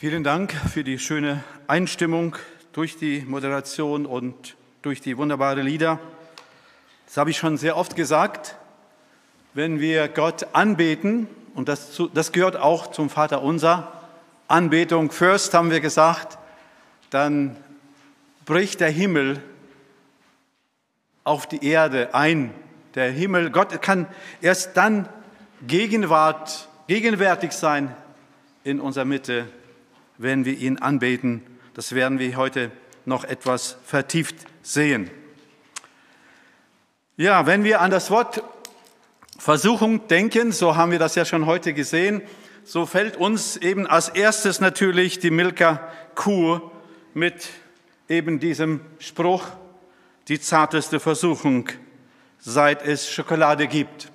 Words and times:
Vielen 0.00 0.24
Dank 0.24 0.54
für 0.54 0.82
die 0.82 0.98
schöne 0.98 1.44
Einstimmung 1.66 2.34
durch 2.72 2.96
die 2.96 3.20
Moderation 3.20 4.06
und 4.06 4.56
durch 4.80 5.02
die 5.02 5.18
wunderbaren 5.18 5.62
Lieder. 5.62 5.98
Das 7.04 7.18
habe 7.18 7.28
ich 7.28 7.36
schon 7.36 7.58
sehr 7.58 7.76
oft 7.76 7.96
gesagt. 7.96 8.56
Wenn 9.52 9.78
wir 9.78 10.08
Gott 10.08 10.54
anbeten, 10.54 11.26
und 11.54 11.68
das, 11.68 12.00
das 12.14 12.32
gehört 12.32 12.56
auch 12.56 12.92
zum 12.92 13.10
Vater 13.10 13.42
unser, 13.42 13.92
Anbetung 14.48 15.10
first 15.10 15.52
haben 15.52 15.70
wir 15.70 15.80
gesagt, 15.80 16.38
dann 17.10 17.58
bricht 18.46 18.80
der 18.80 18.88
Himmel 18.88 19.42
auf 21.24 21.46
die 21.46 21.62
Erde 21.62 22.14
ein. 22.14 22.54
Der 22.94 23.10
Himmel, 23.10 23.50
Gott 23.50 23.82
kann 23.82 24.06
erst 24.40 24.78
dann 24.78 25.10
Gegenwart, 25.66 26.70
gegenwärtig 26.86 27.52
sein 27.52 27.94
in 28.64 28.80
unserer 28.80 29.04
Mitte, 29.04 29.46
wenn 30.20 30.44
wir 30.44 30.58
ihn 30.58 30.76
anbeten. 30.76 31.42
Das 31.72 31.94
werden 31.94 32.18
wir 32.18 32.36
heute 32.36 32.70
noch 33.06 33.24
etwas 33.24 33.78
vertieft 33.84 34.36
sehen. 34.62 35.10
Ja, 37.16 37.46
wenn 37.46 37.64
wir 37.64 37.80
an 37.80 37.90
das 37.90 38.10
Wort 38.10 38.42
Versuchung 39.38 40.06
denken, 40.08 40.52
so 40.52 40.76
haben 40.76 40.92
wir 40.92 40.98
das 40.98 41.14
ja 41.14 41.24
schon 41.24 41.46
heute 41.46 41.72
gesehen, 41.72 42.20
so 42.64 42.84
fällt 42.84 43.16
uns 43.16 43.56
eben 43.56 43.86
als 43.86 44.10
erstes 44.10 44.60
natürlich 44.60 45.18
die 45.18 45.30
Milka-Kuh 45.30 46.60
mit 47.14 47.48
eben 48.06 48.40
diesem 48.40 48.80
Spruch, 48.98 49.46
die 50.28 50.38
zarteste 50.38 51.00
Versuchung, 51.00 51.70
seit 52.38 52.82
es 52.82 53.10
Schokolade 53.10 53.66
gibt. 53.68 54.12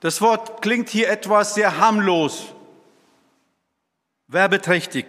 Das 0.00 0.20
Wort 0.20 0.60
klingt 0.60 0.90
hier 0.90 1.08
etwas 1.08 1.54
sehr 1.54 1.78
harmlos, 1.78 2.53
werbeträchtig. 4.34 5.06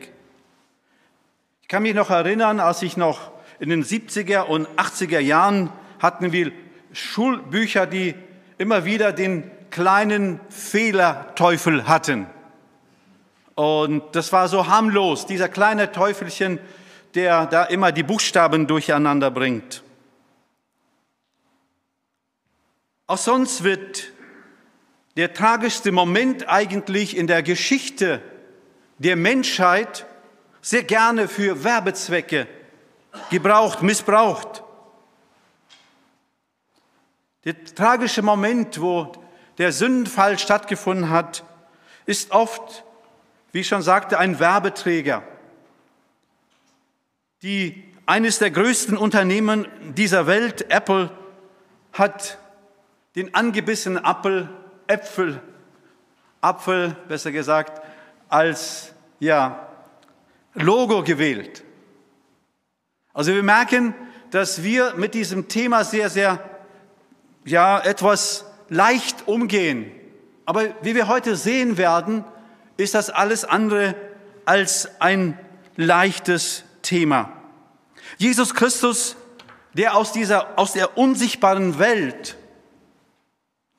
Ich 1.62 1.68
kann 1.68 1.84
mich 1.84 1.95
noch 1.95 2.09
erinnern, 2.12 2.59
als 2.59 2.81
ich 2.81 2.95
noch 2.95 3.31
in 3.59 3.70
den 3.70 3.84
70er 3.84 4.44
und 4.44 4.68
80er 4.78 5.20
Jahren 5.20 5.72
hatten 6.00 6.31
wir 6.31 6.52
Schulbücher, 6.94 7.88
die 7.88 8.16
immer 8.58 8.86
wieder 8.86 9.12
den 9.12 9.50
kleinen 9.72 10.40
Fehlerteufel 10.50 11.88
hatten. 11.88 12.28
Und 13.56 14.03
das 14.16 14.31
war 14.31 14.48
so 14.48 14.68
harmlos, 14.68 15.26
dieser 15.26 15.50
kleine 15.50 15.92
Teufelchen, 15.92 16.59
der 17.16 17.46
da 17.46 17.64
immer 17.64 17.92
die 17.92 18.03
Buchstaben 18.03 18.68
durcheinander 18.68 19.31
bringt. 19.31 19.84
Auch 23.08 23.18
sonst 23.18 23.64
wird 23.64 24.12
der 25.16 25.34
tragischste 25.34 25.92
Moment 25.92 26.50
eigentlich 26.50 27.16
in 27.16 27.28
der 27.28 27.44
Geschichte 27.44 28.22
der 28.97 29.15
Menschheit 29.15 30.05
sehr 30.61 30.83
gerne 30.83 31.27
für 31.27 31.63
Werbezwecke 31.63 32.47
gebraucht, 33.29 33.81
missbraucht. 33.81 34.63
Der 37.43 37.63
tragische 37.63 38.21
Moment, 38.21 38.81
wo 38.81 39.11
der 39.57 39.71
Sündenfall 39.71 40.39
stattgefunden 40.39 41.09
hat, 41.09 41.43
ist 42.05 42.31
oft, 42.31 42.83
wie 43.51 43.61
ich 43.61 43.67
schon 43.67 43.81
sagte, 43.81 44.17
ein 44.17 44.39
Werbeträger. 44.39 45.23
Die, 47.41 47.83
eines 48.05 48.39
der 48.39 48.51
größten 48.51 48.97
Unternehmen 48.97 49.67
dieser 49.95 50.27
Welt, 50.27 50.71
Apple, 50.71 51.11
hat 51.93 52.38
den 53.16 53.33
angebissenen 53.33 54.03
Apfel, 54.03 54.49
Äpfel, 54.88 55.41
Apfel, 56.41 56.95
besser 57.07 57.31
gesagt, 57.31 57.81
als 58.30 58.94
ja, 59.19 59.68
Logo 60.53 61.03
gewählt. 61.03 61.63
Also 63.13 63.34
wir 63.34 63.44
merken, 63.44 63.94
dass 64.31 64.63
wir 64.63 64.94
mit 64.96 65.13
diesem 65.13 65.47
Thema 65.47 65.84
sehr, 65.84 66.09
sehr, 66.09 66.44
ja, 67.46 67.80
etwas 67.80 68.46
leicht 68.69 69.28
umgehen. 69.28 69.91
Aber 70.46 70.64
wie 70.81 70.96
wir 70.96 71.08
heute 71.08 71.35
sehen 71.35 71.78
werden, 71.78 72.24
ist 72.78 72.94
das 72.94 73.09
alles 73.09 73.46
andere 73.46 73.96
als 74.46 74.90
ein 75.00 75.40
leichtes 75.75 76.64
Thema. 76.81 77.31
Jesus 78.18 78.53
Christus, 78.53 79.16
der 79.74 79.96
aus 79.96 80.12
dieser, 80.12 80.58
aus 80.58 80.74
der 80.74 80.97
unsichtbaren 80.97 81.80
Welt, 81.80 82.38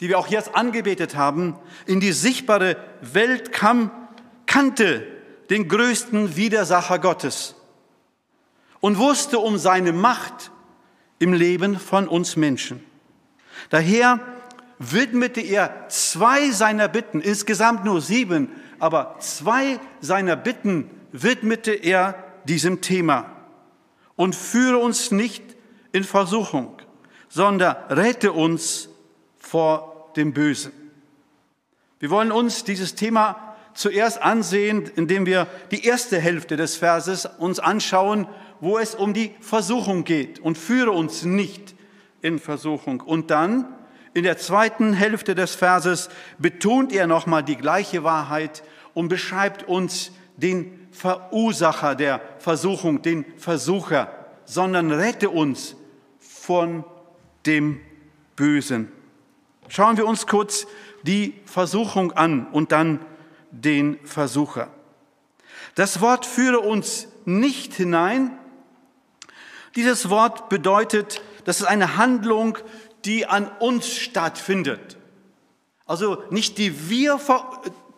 die 0.01 0.09
wir 0.09 0.19
auch 0.19 0.29
jetzt 0.29 0.55
angebetet 0.55 1.17
haben, 1.17 1.57
in 1.87 2.01
die 2.01 2.13
sichtbare 2.13 2.77
Welt 3.01 3.53
kam, 3.53 3.91
kannte 4.47 5.07
den 5.51 5.69
größten 5.69 6.37
Widersacher 6.37 6.99
Gottes 6.99 7.55
und 8.81 8.99
wusste 8.99 9.39
um 9.39 9.59
seine 9.59 9.93
Macht 9.93 10.51
im 11.19 11.33
Leben 11.33 11.79
von 11.79 12.09
uns 12.09 12.37
Menschen. 12.37 12.85
Daher 13.71 14.21
widmete 14.79 15.41
er 15.41 15.89
zwei 15.89 16.51
seiner 16.51 16.89
Bitten, 16.89 17.21
insgesamt 17.21 17.85
nur 17.85 18.01
sieben, 18.01 18.51
aber 18.79 19.17
zwei 19.21 19.81
seiner 20.01 20.37
Bitten 20.37 20.91
widmete 21.13 21.73
er 21.73 22.23
diesem 22.45 22.81
Thema. 22.81 23.33
Und 24.17 24.35
führe 24.35 24.79
uns 24.79 25.11
nicht 25.11 25.43
in 25.93 26.05
Versuchung, 26.05 26.77
sondern 27.29 27.77
rette 27.91 28.33
uns 28.33 28.89
vor 29.39 30.13
dem 30.17 30.33
Bösen. 30.33 30.73
Wir 31.99 32.11
wollen 32.11 32.33
uns 32.33 32.65
dieses 32.65 32.95
Thema 32.95 33.46
zuerst 33.77 34.21
ansehen, 34.21 34.91
indem 34.97 35.27
wir 35.27 35.47
die 35.71 35.85
erste 35.85 36.19
Hälfte 36.19 36.57
des 36.57 36.77
Verses 36.77 37.27
uns 37.39 37.61
anschauen, 37.61 38.27
wo 38.61 38.79
es 38.79 38.95
um 38.95 39.15
die 39.15 39.35
Versuchung 39.41 40.05
geht 40.05 40.41
und 40.41 40.59
führe 40.59 40.91
uns 40.91 41.25
nicht 41.25 41.75
in 42.23 42.39
Versuchung. 42.39 43.01
Und 43.01 43.31
dann 43.31 43.67
in 44.15 44.25
der 44.25 44.39
zweiten 44.39 44.95
Hälfte 44.95 45.35
des 45.35 45.55
Verses 45.55 46.09
betont 46.39 46.93
er 46.93 47.07
nochmal 47.07 47.43
die 47.43 47.57
gleiche 47.57 48.03
Wahrheit 48.03 48.63
und 48.95 49.09
beschreibt 49.09 49.69
uns 49.69 50.11
den 50.37 50.89
Verursacher 50.91 51.95
der 51.95 52.23
Versuchung, 52.39 53.03
den 53.03 53.27
Versucher, 53.37 54.11
sondern 54.47 54.91
rette 54.91 55.29
uns 55.29 55.77
von 56.19 56.85
dem 57.45 57.81
Bösen. 58.37 58.91
Schauen 59.69 59.99
wir 59.99 60.07
uns 60.07 60.27
kurz 60.27 60.67
die 61.03 61.35
Versuchung 61.45 62.13
an 62.13 62.47
und 62.53 62.73
dann 62.73 63.01
den 63.61 63.99
Versucher. 64.05 64.69
Das 65.75 66.01
Wort 66.01 66.27
führe 66.27 66.61
uns 66.61 67.09
nicht 67.25 67.75
hinein. 67.75 68.37
Dieses 69.75 70.09
Wort 70.09 70.49
bedeutet, 70.49 71.23
dass 71.45 71.61
es 71.61 71.67
eine 71.67 71.97
Handlung 71.97 72.59
die 73.05 73.27
an 73.27 73.49
uns 73.61 73.95
stattfindet. 73.97 74.97
Also 75.87 76.23
nicht 76.31 76.59
die 76.59 76.91
wir 76.91 77.21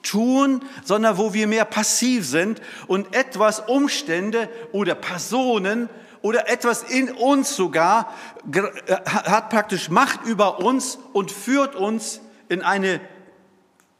tun, 0.02 0.62
sondern 0.84 1.16
wo 1.16 1.32
wir 1.32 1.46
mehr 1.46 1.64
passiv 1.64 2.26
sind 2.26 2.60
und 2.86 3.14
etwas 3.14 3.60
Umstände 3.60 4.50
oder 4.72 4.94
Personen 4.94 5.88
oder 6.20 6.48
etwas 6.48 6.82
in 6.82 7.10
uns 7.10 7.56
sogar 7.56 8.12
äh, 8.52 8.60
hat 9.06 9.50
praktisch 9.50 9.88
Macht 9.88 10.25
über 10.25 10.60
uns 10.60 10.98
und 11.12 11.30
führt 11.30 11.75
uns 11.75 12.20
in 12.48 12.62
eine 12.62 13.00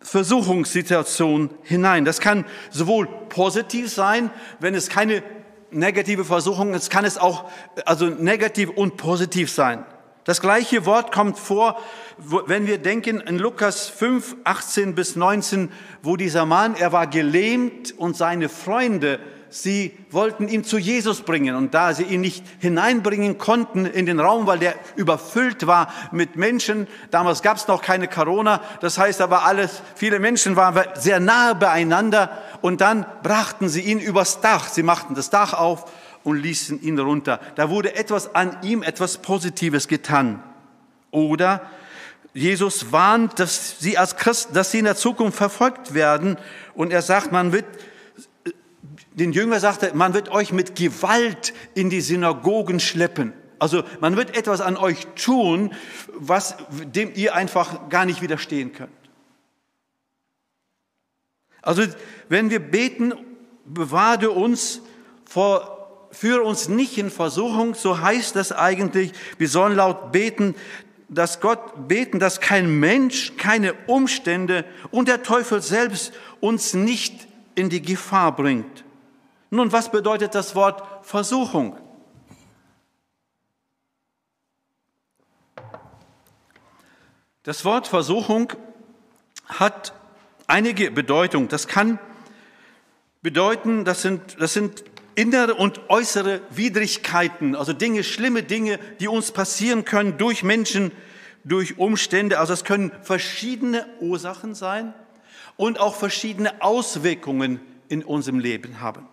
Versuchungssituation 0.01 1.51
hinein. 1.63 2.05
Das 2.05 2.21
kann 2.21 2.45
sowohl 2.71 3.09
positiv 3.29 3.93
sein, 3.93 4.31
wenn 4.61 4.75
es 4.75 4.89
keine 4.89 5.23
negative 5.71 6.25
Versuchung 6.25 6.75
ist, 6.75 6.91
kann 6.91 7.05
es 7.05 7.19
auch 7.19 7.51
also 7.85 8.07
negativ 8.07 8.71
und 8.71 8.97
positiv 8.97 9.51
sein. 9.51 9.85
Das 10.25 10.41
gleiche 10.41 10.85
Wort 10.85 11.11
kommt 11.13 11.39
vor, 11.39 11.81
wenn 12.19 12.67
wir 12.67 12.79
denken 12.79 13.21
in 13.21 13.39
Lukas 13.39 13.89
5, 13.89 14.37
18 14.45 14.95
bis 14.95 15.17
19, 15.17 15.73
wo 16.03 16.17
dieser 16.17 16.45
Mann, 16.45 16.75
er 16.75 16.93
war 16.93 17.07
gelähmt 17.07 17.95
und 17.97 18.17
seine 18.17 18.49
Freunde, 18.51 19.21
sie 19.51 19.97
wollten 20.11 20.49
ihn 20.49 20.65
zu 20.65 20.79
Jesus 20.79 21.23
bringen. 21.23 21.55
Und 21.55 21.75
da 21.75 21.95
sie 21.95 22.05
ihn 22.05 22.21
nicht 22.21 22.45
hineinbringen 22.59 23.39
konnten 23.39 23.87
in 23.87 24.07
den 24.07 24.21
Raum, 24.21 24.47
weil 24.47 24.59
der 24.59 24.75
überfüllt 24.97 25.67
war 25.67 25.93
mit 26.13 26.37
Menschen, 26.37 26.87
damals 27.11 27.43
gab 27.43 27.57
es 27.57 27.69
noch 27.69 27.83
keine 27.83 28.09
Corona, 28.09 28.61
das 28.81 28.99
heißt 28.99 29.21
aber 29.21 29.45
alles, 29.45 29.83
viele 29.95 30.19
Menschen 30.19 30.57
waren 30.57 30.85
sehr 30.95 31.21
nahe 31.21 31.55
beieinander 31.55 32.31
und 32.61 32.81
dann 32.81 33.07
brachten 33.23 33.69
sie 33.69 33.83
ihn 33.83 34.01
übers 34.01 34.41
Dach. 34.41 34.69
Sie 34.69 34.83
machten 34.83 35.15
das 35.15 35.31
Dach 35.31 35.55
auf 35.55 35.91
und 36.25 36.37
ließen 36.37 36.83
ihn 36.83 36.99
runter. 36.99 37.41
Da 37.55 37.71
wurde 37.71 37.95
etwas 37.97 38.35
an 38.35 38.59
ihm, 38.63 38.83
etwas 38.83 39.19
Positives 39.19 39.89
getan. 39.89 40.43
Oder 41.11 41.63
Jesus 42.35 42.93
warnt, 42.93 43.39
dass 43.39 43.81
sie 43.81 43.99
als 43.99 44.17
Christen, 44.17 44.55
dass 44.55 44.71
sie 44.71 44.81
in 44.81 44.85
der 44.85 44.97
Zukunft 44.97 45.39
verfolgt 45.39 45.95
werden. 45.95 46.37
Und 46.75 46.93
er 46.93 47.03
sagt, 47.03 47.33
man 47.33 47.53
wird, 47.53 47.65
den 49.19 49.33
Jünger 49.33 49.61
sagte, 49.61 49.93
man 49.95 50.15
wird 50.15 50.31
euch 50.31 50.53
mit 50.53 50.75
Gewalt 50.75 51.53
in 51.75 51.91
die 51.91 52.01
Synagogen 52.01 52.81
schleppen. 52.81 53.33
Also 53.59 53.83
man 54.01 54.17
wird 54.17 54.37
etwas 54.37 54.61
an 54.61 54.77
euch 54.77 55.07
tun, 55.17 55.75
was, 56.15 56.57
dem 56.71 57.13
ihr 57.15 57.35
einfach 57.35 57.89
gar 57.89 58.05
nicht 58.05 58.23
widerstehen 58.23 58.73
könnt. 58.73 58.93
Also 61.63 61.83
wenn 62.29 62.51
wir 62.51 62.61
beten, 62.61 63.13
bewahre 63.65 64.31
uns 64.31 64.81
vor, 65.25 66.09
führe 66.13 66.43
uns 66.43 66.69
nicht 66.69 66.97
in 66.99 67.11
Versuchung, 67.11 67.75
so 67.75 68.01
heißt 68.01 68.37
das 68.37 68.53
eigentlich, 68.53 69.13
wir 69.39 69.49
sollen 69.49 69.77
laut 69.77 70.13
beten, 70.13 70.55
dass 71.09 71.41
Gott 71.41 71.89
beten, 71.89 72.21
dass 72.21 72.41
kein 72.41 72.79
Mensch, 72.79 73.37
keine 73.37 73.75
Umstände 73.87 74.65
und 74.91 75.09
der 75.09 75.23
Teufel 75.23 75.61
selbst 75.63 76.13
uns 76.41 76.75
nicht 76.75 77.27
in 77.55 77.71
die 77.71 77.83
Gefahr 77.83 78.37
bringt. 78.37 78.85
Nun, 79.51 79.73
was 79.73 79.91
bedeutet 79.91 80.35
das 80.35 80.55
Wort 80.55 80.83
Versuchung? 81.07 81.79
Das 87.45 87.65
Wort 87.65 87.87
Versuchung 87.87 88.53
hat 89.47 89.95
einige 90.47 90.91
Bedeutung. 90.91 91.49
Das 91.49 91.67
kann 91.67 91.99
bedeuten, 93.23 93.87
das 93.87 94.03
sind, 94.03 94.37
das 94.39 94.53
sind 94.53 94.85
innere 95.15 95.55
und 95.55 95.89
äußere 95.89 96.43
Widrigkeiten, 96.51 97.57
also 97.57 97.73
Dinge, 97.73 98.05
schlimme 98.05 98.43
Dinge, 98.43 98.79
die 99.01 99.09
uns 99.09 99.33
passieren 99.33 99.85
können 99.85 100.19
durch 100.19 100.43
Menschen, 100.43 100.93
durch 101.43 101.79
Umstände. 101.79 102.39
Also 102.39 102.53
es 102.53 102.65
können 102.65 102.93
verschiedene 103.03 103.87
Ursachen 104.01 104.55
sein 104.55 104.93
und 105.57 105.81
auch 105.81 105.95
verschiedene 105.95 106.63
Auswirkungen 106.63 107.61
in 107.89 108.05
unserem 108.05 108.39
Leben 108.39 108.81
haben. 108.81 109.09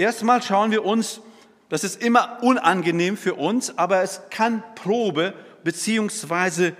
Erstmal 0.00 0.40
schauen 0.40 0.70
wir 0.70 0.86
uns, 0.86 1.20
das 1.68 1.84
ist 1.84 2.02
immer 2.02 2.38
unangenehm 2.40 3.18
für 3.18 3.34
uns, 3.34 3.76
aber 3.76 4.02
es 4.02 4.22
kann 4.30 4.62
Probe 4.74 5.34
beziehungsweise 5.62 6.72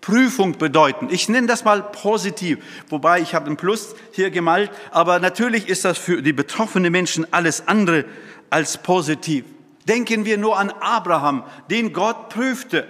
Prüfung 0.00 0.56
bedeuten. 0.56 1.08
Ich 1.10 1.28
nenne 1.28 1.46
das 1.48 1.66
mal 1.66 1.82
positiv, 1.82 2.64
wobei 2.88 3.20
ich 3.20 3.34
habe 3.34 3.50
ein 3.50 3.58
Plus 3.58 3.94
hier 4.12 4.30
gemalt, 4.30 4.70
aber 4.90 5.18
natürlich 5.18 5.68
ist 5.68 5.84
das 5.84 5.98
für 5.98 6.22
die 6.22 6.32
betroffenen 6.32 6.90
Menschen 6.90 7.30
alles 7.30 7.68
andere 7.68 8.06
als 8.48 8.78
positiv. 8.78 9.44
Denken 9.86 10.24
wir 10.24 10.38
nur 10.38 10.58
an 10.58 10.70
Abraham, 10.70 11.44
den 11.70 11.92
Gott 11.92 12.30
prüfte 12.30 12.88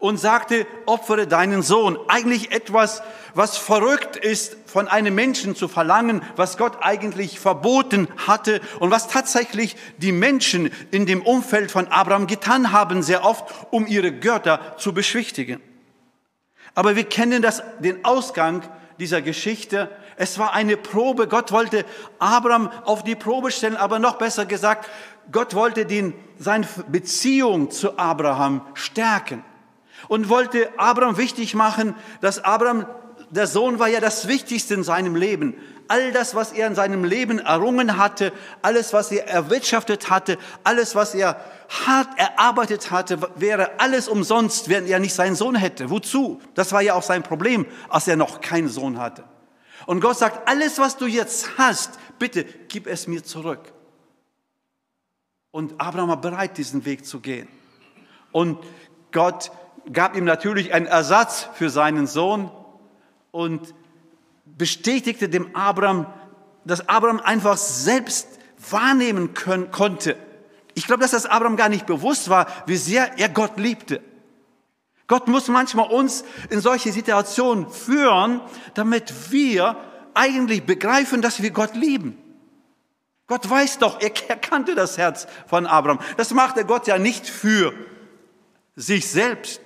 und 0.00 0.16
sagte, 0.16 0.66
opfere 0.86 1.28
deinen 1.28 1.62
Sohn. 1.62 1.98
Eigentlich 2.08 2.52
etwas, 2.52 3.02
was 3.34 3.56
verrückt 3.56 4.16
ist, 4.16 4.56
von 4.66 4.88
einem 4.88 5.14
Menschen 5.14 5.54
zu 5.54 5.68
verlangen, 5.68 6.22
was 6.36 6.56
Gott 6.56 6.78
eigentlich 6.80 7.38
verboten 7.38 8.08
hatte 8.26 8.60
und 8.80 8.90
was 8.90 9.08
tatsächlich 9.08 9.76
die 9.98 10.12
Menschen 10.12 10.70
in 10.90 11.06
dem 11.06 11.22
Umfeld 11.22 11.70
von 11.70 11.86
Abraham 11.88 12.26
getan 12.26 12.72
haben, 12.72 13.02
sehr 13.02 13.24
oft, 13.24 13.44
um 13.70 13.86
ihre 13.86 14.10
Götter 14.10 14.74
zu 14.78 14.94
beschwichtigen. 14.94 15.60
Aber 16.74 16.96
wir 16.96 17.04
kennen 17.04 17.42
das, 17.42 17.62
den 17.80 18.04
Ausgang 18.04 18.62
dieser 18.98 19.20
Geschichte. 19.20 19.90
Es 20.16 20.38
war 20.38 20.54
eine 20.54 20.78
Probe. 20.78 21.28
Gott 21.28 21.52
wollte 21.52 21.84
Abraham 22.18 22.70
auf 22.84 23.04
die 23.04 23.16
Probe 23.16 23.50
stellen, 23.50 23.76
aber 23.76 23.98
noch 23.98 24.16
besser 24.16 24.46
gesagt, 24.46 24.88
Gott 25.30 25.54
wollte 25.54 25.84
den, 25.84 26.14
seine 26.38 26.66
Beziehung 26.88 27.70
zu 27.70 27.98
Abraham 27.98 28.62
stärken 28.74 29.44
und 30.08 30.28
wollte 30.28 30.68
Abraham 30.78 31.16
wichtig 31.16 31.54
machen, 31.54 31.94
dass 32.20 32.42
Abraham, 32.44 32.86
der 33.30 33.46
Sohn 33.46 33.78
war 33.78 33.88
ja 33.88 34.00
das 34.00 34.28
Wichtigste 34.28 34.74
in 34.74 34.82
seinem 34.82 35.16
Leben. 35.16 35.54
All 35.88 36.12
das, 36.12 36.34
was 36.34 36.52
er 36.52 36.68
in 36.68 36.74
seinem 36.74 37.04
Leben 37.04 37.40
errungen 37.40 37.96
hatte, 37.96 38.32
alles, 38.62 38.92
was 38.92 39.10
er 39.10 39.26
erwirtschaftet 39.26 40.08
hatte, 40.08 40.38
alles, 40.62 40.94
was 40.94 41.14
er 41.14 41.40
hart 41.68 42.08
erarbeitet 42.16 42.90
hatte, 42.90 43.18
wäre 43.36 43.80
alles 43.80 44.08
umsonst, 44.08 44.68
wenn 44.68 44.86
er 44.86 45.00
nicht 45.00 45.14
seinen 45.14 45.34
Sohn 45.34 45.56
hätte. 45.56 45.90
Wozu? 45.90 46.40
Das 46.54 46.72
war 46.72 46.80
ja 46.80 46.94
auch 46.94 47.02
sein 47.02 47.22
Problem, 47.22 47.66
als 47.88 48.06
er 48.06 48.16
noch 48.16 48.40
keinen 48.40 48.68
Sohn 48.68 48.98
hatte. 48.98 49.24
Und 49.86 50.00
Gott 50.00 50.18
sagt, 50.18 50.48
alles, 50.48 50.78
was 50.78 50.96
du 50.96 51.06
jetzt 51.06 51.58
hast, 51.58 51.98
bitte 52.18 52.44
gib 52.44 52.86
es 52.86 53.08
mir 53.08 53.24
zurück. 53.24 53.72
Und 55.50 55.80
Abraham 55.80 56.10
war 56.10 56.20
bereit, 56.20 56.58
diesen 56.58 56.84
Weg 56.84 57.04
zu 57.04 57.20
gehen. 57.20 57.48
Und 58.30 58.58
Gott 59.10 59.50
gab 59.92 60.16
ihm 60.16 60.24
natürlich 60.24 60.72
einen 60.72 60.86
Ersatz 60.86 61.48
für 61.54 61.70
seinen 61.70 62.06
Sohn 62.06 62.50
und 63.30 63.74
bestätigte 64.44 65.28
dem 65.28 65.54
Abraham, 65.54 66.06
dass 66.64 66.88
Abraham 66.88 67.20
einfach 67.20 67.56
selbst 67.56 68.28
wahrnehmen 68.70 69.34
können, 69.34 69.70
konnte. 69.70 70.16
Ich 70.74 70.86
glaube, 70.86 71.02
dass 71.02 71.12
das 71.12 71.26
Abraham 71.26 71.56
gar 71.56 71.68
nicht 71.68 71.86
bewusst 71.86 72.28
war, 72.28 72.46
wie 72.66 72.76
sehr 72.76 73.18
er 73.18 73.28
Gott 73.28 73.58
liebte. 73.58 74.00
Gott 75.06 75.26
muss 75.26 75.48
manchmal 75.48 75.90
uns 75.90 76.24
in 76.50 76.60
solche 76.60 76.92
Situationen 76.92 77.68
führen, 77.68 78.40
damit 78.74 79.32
wir 79.32 79.76
eigentlich 80.14 80.64
begreifen, 80.64 81.22
dass 81.22 81.42
wir 81.42 81.50
Gott 81.50 81.74
lieben. 81.74 82.16
Gott 83.26 83.48
weiß 83.48 83.78
doch, 83.78 84.00
er 84.00 84.10
kannte 84.40 84.74
das 84.74 84.98
Herz 84.98 85.26
von 85.46 85.66
Abraham. 85.66 85.98
Das 86.16 86.32
machte 86.32 86.64
Gott 86.64 86.86
ja 86.86 86.98
nicht 86.98 87.26
für 87.26 87.72
sich 88.76 89.08
selbst, 89.08 89.60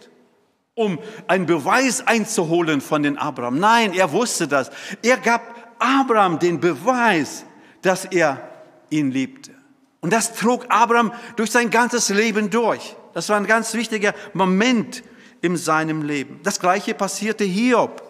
um 0.75 0.99
einen 1.29 1.47
Beweis 1.47 2.07
einzuholen 2.07 2.81
von 2.81 3.03
den 3.03 3.17
Abraham. 3.17 3.59
Nein, 3.59 3.93
er 3.93 4.13
wusste 4.13 4.49
das. 4.49 4.71
Er 5.03 5.17
gab 5.19 5.43
Abraham 5.79 6.39
den 6.39 6.61
Beweis, 6.61 7.45
dass 7.83 8.05
er 8.07 8.49
ihn 8.91 9.11
liebte. 9.11 9.53
Und 10.01 10.13
das 10.13 10.35
trug 10.35 10.67
Abraham 10.69 11.13
durch 11.37 11.51
sein 11.51 11.71
ganzes 11.71 12.09
Leben 12.09 12.51
durch. 12.51 12.97
Das 13.15 13.29
war 13.29 13.37
ein 13.37 13.47
ganz 13.47 13.73
wichtiger 13.75 14.15
Moment 14.33 15.05
in 15.41 15.57
seinem 15.57 16.03
Leben. 16.03 16.41
Das 16.43 16.59
gleiche 16.59 16.95
passierte 16.95 17.45
Hiob. 17.45 18.03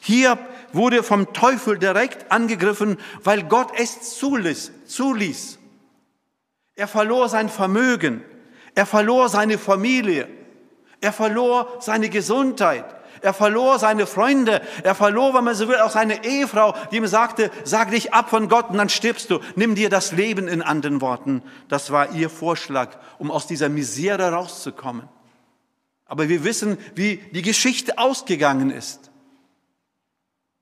Hiob 0.00 0.38
wurde 0.72 1.02
vom 1.02 1.32
Teufel 1.32 1.78
direkt 1.78 2.30
angegriffen, 2.30 2.98
weil 3.24 3.42
Gott 3.42 3.72
es 3.76 4.18
zuließ. 4.18 4.72
zuließ. 4.86 5.58
Er 6.76 6.86
verlor 6.86 7.28
sein 7.28 7.48
Vermögen. 7.48 8.22
Er 8.76 8.86
verlor 8.86 9.28
seine 9.28 9.58
Familie. 9.58 10.28
Er 11.00 11.12
verlor 11.12 11.76
seine 11.80 12.08
Gesundheit. 12.08 12.84
Er 13.20 13.34
verlor 13.34 13.78
seine 13.78 14.06
Freunde. 14.06 14.62
Er 14.82 14.94
verlor, 14.94 15.34
wenn 15.34 15.44
man 15.44 15.54
so 15.54 15.68
will, 15.68 15.76
auch 15.76 15.90
seine 15.90 16.24
Ehefrau, 16.24 16.74
die 16.90 16.96
ihm 16.96 17.06
sagte, 17.06 17.50
sag 17.64 17.90
dich 17.90 18.12
ab 18.14 18.30
von 18.30 18.48
Gott 18.48 18.70
und 18.70 18.78
dann 18.78 18.88
stirbst 18.88 19.30
du. 19.30 19.40
Nimm 19.56 19.74
dir 19.74 19.90
das 19.90 20.12
Leben 20.12 20.48
in 20.48 20.62
anderen 20.62 21.00
Worten. 21.00 21.42
Das 21.68 21.90
war 21.90 22.12
ihr 22.12 22.30
Vorschlag, 22.30 22.96
um 23.18 23.30
aus 23.30 23.46
dieser 23.46 23.68
Misere 23.68 24.32
rauszukommen. 24.32 25.08
Aber 26.06 26.28
wir 26.28 26.44
wissen, 26.44 26.78
wie 26.94 27.16
die 27.32 27.42
Geschichte 27.42 27.98
ausgegangen 27.98 28.70
ist. 28.70 29.10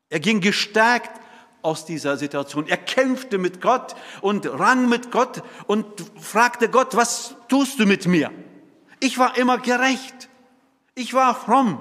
Er 0.08 0.20
ging 0.20 0.40
gestärkt 0.40 1.20
aus 1.62 1.84
dieser 1.84 2.16
Situation. 2.16 2.66
Er 2.68 2.76
kämpfte 2.76 3.38
mit 3.38 3.60
Gott 3.60 3.96
und 4.20 4.46
rang 4.46 4.88
mit 4.88 5.10
Gott 5.10 5.42
und 5.66 5.84
fragte 6.20 6.68
Gott, 6.68 6.96
was 6.96 7.34
tust 7.48 7.78
du 7.80 7.86
mit 7.86 8.06
mir? 8.06 8.30
Ich 9.00 9.18
war 9.18 9.36
immer 9.36 9.58
gerecht. 9.58 10.28
Ich 10.94 11.14
war 11.14 11.34
fromm. 11.34 11.80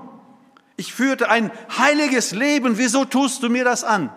Ich 0.77 0.93
führte 0.93 1.29
ein 1.29 1.51
heiliges 1.77 2.31
Leben. 2.31 2.77
Wieso 2.77 3.05
tust 3.05 3.43
du 3.43 3.50
mir 3.50 3.63
das 3.63 3.84
an? 3.84 4.10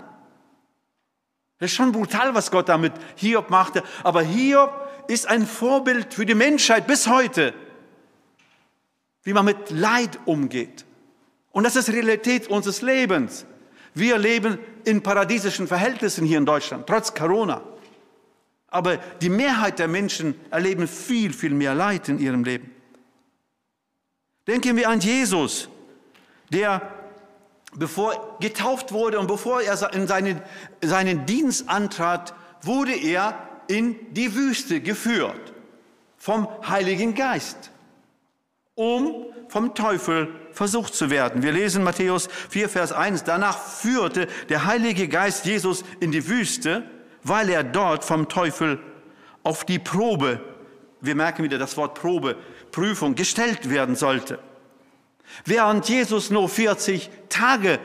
Das 1.58 1.70
ist 1.70 1.76
schon 1.76 1.92
brutal, 1.92 2.34
was 2.34 2.50
Gott 2.50 2.68
damit 2.68 2.92
Hiob 3.16 3.50
machte. 3.50 3.82
Aber 4.02 4.22
Hiob 4.22 4.88
ist 5.08 5.26
ein 5.26 5.46
Vorbild 5.46 6.14
für 6.14 6.26
die 6.26 6.34
Menschheit 6.34 6.86
bis 6.86 7.06
heute, 7.06 7.54
wie 9.22 9.32
man 9.32 9.44
mit 9.44 9.70
Leid 9.70 10.18
umgeht. 10.24 10.84
Und 11.50 11.64
das 11.64 11.76
ist 11.76 11.88
Realität 11.88 12.48
unseres 12.48 12.82
Lebens. 12.82 13.46
Wir 13.94 14.18
leben 14.18 14.58
in 14.84 15.02
paradiesischen 15.02 15.66
Verhältnissen 15.66 16.24
hier 16.24 16.38
in 16.38 16.46
Deutschland, 16.46 16.86
trotz 16.86 17.14
Corona. 17.14 17.62
Aber 18.68 18.98
die 18.98 19.30
Mehrheit 19.30 19.78
der 19.78 19.88
Menschen 19.88 20.34
erleben 20.50 20.86
viel, 20.86 21.32
viel 21.32 21.54
mehr 21.54 21.74
Leid 21.74 22.08
in 22.08 22.18
ihrem 22.18 22.44
Leben. 22.44 22.70
Denken 24.48 24.76
wir 24.78 24.88
an 24.88 25.00
Jesus, 25.00 25.68
der 26.50 26.80
bevor 27.74 28.38
getauft 28.40 28.92
wurde 28.92 29.18
und 29.18 29.26
bevor 29.26 29.60
er 29.60 29.92
in 29.92 30.06
seinen, 30.06 30.40
seinen 30.80 31.26
Dienst 31.26 31.68
antrat, 31.68 32.34
wurde 32.62 32.96
er 32.96 33.38
in 33.68 34.14
die 34.14 34.34
Wüste 34.34 34.80
geführt 34.80 35.52
vom 36.16 36.48
Heiligen 36.66 37.14
Geist, 37.14 37.70
um 38.74 39.26
vom 39.48 39.74
Teufel 39.74 40.34
versucht 40.52 40.94
zu 40.94 41.10
werden. 41.10 41.42
Wir 41.42 41.52
lesen 41.52 41.84
Matthäus 41.84 42.28
4, 42.48 42.70
Vers 42.70 42.92
1. 42.92 43.24
Danach 43.24 43.58
führte 43.58 44.28
der 44.48 44.64
Heilige 44.64 45.08
Geist 45.08 45.44
Jesus 45.44 45.84
in 46.00 46.10
die 46.10 46.26
Wüste, 46.26 46.84
weil 47.22 47.50
er 47.50 47.64
dort 47.64 48.02
vom 48.02 48.28
Teufel 48.28 48.80
auf 49.42 49.64
die 49.64 49.78
Probe, 49.78 50.40
wir 51.00 51.14
merken 51.14 51.44
wieder 51.44 51.58
das 51.58 51.76
Wort 51.76 51.94
Probe, 51.94 52.36
Prüfung 52.70 53.14
gestellt 53.14 53.70
werden 53.70 53.96
sollte. 53.96 54.38
Während 55.44 55.88
Jesus 55.88 56.30
nur 56.30 56.48
40 56.48 57.10
Tage 57.28 57.78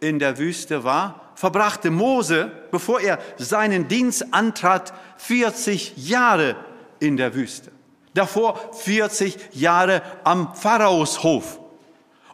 in 0.00 0.18
der 0.18 0.38
Wüste 0.38 0.84
war, 0.84 1.32
verbrachte 1.34 1.90
Mose, 1.90 2.50
bevor 2.70 3.00
er 3.00 3.18
seinen 3.38 3.88
Dienst 3.88 4.32
antrat, 4.32 4.92
40 5.16 5.94
Jahre 5.96 6.56
in 7.00 7.16
der 7.16 7.34
Wüste. 7.34 7.72
Davor 8.14 8.72
40 8.74 9.38
Jahre 9.52 10.02
am 10.24 10.54
Pharaos 10.54 11.22
Hof. 11.22 11.58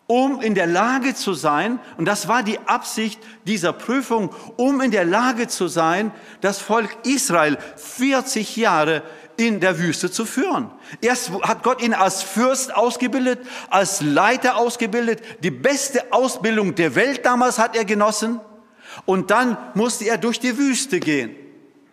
um 0.09 0.41
in 0.41 0.55
der 0.55 0.67
Lage 0.67 1.15
zu 1.15 1.35
sein, 1.35 1.79
und 1.99 2.07
das 2.07 2.29
war 2.29 2.43
die 2.43 2.59
Absicht 2.61 3.21
dieser 3.47 3.75
Prüfung, 3.75 4.35
um 4.57 4.81
in 4.81 4.91
der 4.91 5.05
Lage 5.05 5.49
zu 5.49 5.69
sein, 5.69 6.13
das 6.41 6.59
Volk 6.59 6.97
Israel 7.05 7.59
40 7.77 8.57
Jahre 8.57 9.03
in 9.39 9.61
der 9.61 9.79
Wüste 9.79 10.11
zu 10.11 10.27
führen. 10.27 10.71
Erst 11.01 11.31
hat 11.43 11.63
Gott 11.63 11.81
ihn 11.81 11.95
als 11.95 12.23
Fürst 12.23 12.75
ausgebildet, 12.75 13.39
als 13.71 14.03
Leiter 14.03 14.57
ausgebildet, 14.57 15.23
die 15.43 15.53
beste 15.53 16.13
Ausbildung 16.13 16.75
der 16.75 16.95
Welt 16.95 17.25
damals 17.25 17.59
hat 17.59 17.75
er 17.75 17.87
genossen, 17.87 18.41
und 19.05 19.31
dann 19.31 19.57
musste 19.75 20.07
er 20.07 20.19
durch 20.19 20.41
die 20.41 20.59
Wüste 20.59 20.99
gehen. 20.99 21.37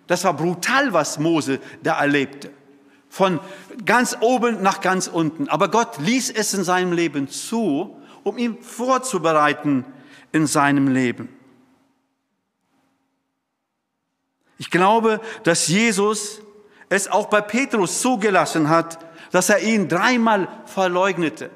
Das 0.08 0.24
war 0.24 0.34
brutal, 0.34 0.92
was 0.94 1.20
Mose 1.20 1.60
da 1.84 2.00
erlebte. 2.00 2.52
Von 3.10 3.40
ganz 3.86 4.18
oben 4.20 4.62
nach 4.62 4.82
ganz 4.82 5.08
unten. 5.08 5.48
Aber 5.48 5.70
Gott 5.70 6.00
ließ 6.00 6.32
es 6.32 6.54
in 6.54 6.64
seinem 6.64 6.94
Leben 6.94 7.28
zu, 7.28 7.96
um 8.24 8.38
ihn 8.38 8.62
vorzubereiten 8.62 9.86
in 10.32 10.48
seinem 10.48 10.88
Leben. 10.88 11.30
Ich 14.58 14.72
glaube, 14.72 15.22
dass 15.44 15.68
Jesus 15.68 16.42
es 16.90 17.08
auch 17.10 17.28
bei 17.28 17.42
Petrus 17.42 18.02
zugelassen 18.02 18.70
hat, 18.70 19.00
dass 19.32 19.50
er 19.50 19.60
ihn 19.60 19.88
dreimal 19.88 20.48
verleugnete. 20.66 21.50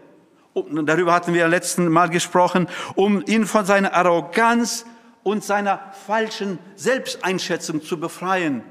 Und 0.53 0.85
darüber 0.87 1.13
hatten 1.13 1.33
wir 1.33 1.47
letzten 1.47 1.87
Mal 1.89 2.09
gesprochen, 2.09 2.67
um 2.95 3.23
ihn 3.25 3.45
von 3.45 3.65
seiner 3.65 3.93
Arroganz 3.93 4.85
und 5.23 5.43
seiner 5.43 5.79
falschen 6.07 6.59
Selbsteinschätzung 6.75 7.83
zu 7.83 7.99
befreien, 7.99 8.63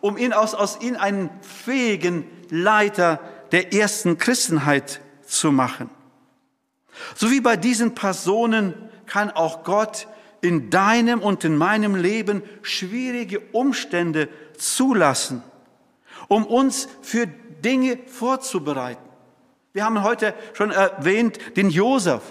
um 0.00 0.16
ihn 0.18 0.32
aus, 0.32 0.54
aus 0.54 0.80
ihn 0.80 0.96
einen 0.96 1.30
fähigen 1.40 2.26
Leiter 2.50 3.18
der 3.50 3.72
ersten 3.72 4.18
Christenheit 4.18 5.00
zu 5.26 5.52
machen. 5.52 5.90
So 7.14 7.30
wie 7.30 7.40
bei 7.40 7.56
diesen 7.56 7.94
Personen 7.94 8.74
kann 9.06 9.30
auch 9.30 9.64
Gott 9.64 10.06
in 10.40 10.70
deinem 10.70 11.20
und 11.20 11.44
in 11.44 11.56
meinem 11.56 11.94
Leben 11.94 12.42
schwierige 12.62 13.40
Umstände 13.52 14.28
zulassen, 14.58 15.42
um 16.32 16.46
uns 16.46 16.88
für 17.02 17.26
Dinge 17.26 17.98
vorzubereiten. 18.06 19.02
Wir 19.74 19.84
haben 19.84 20.02
heute 20.02 20.34
schon 20.54 20.70
erwähnt 20.70 21.38
den 21.56 21.68
Josef. 21.68 22.22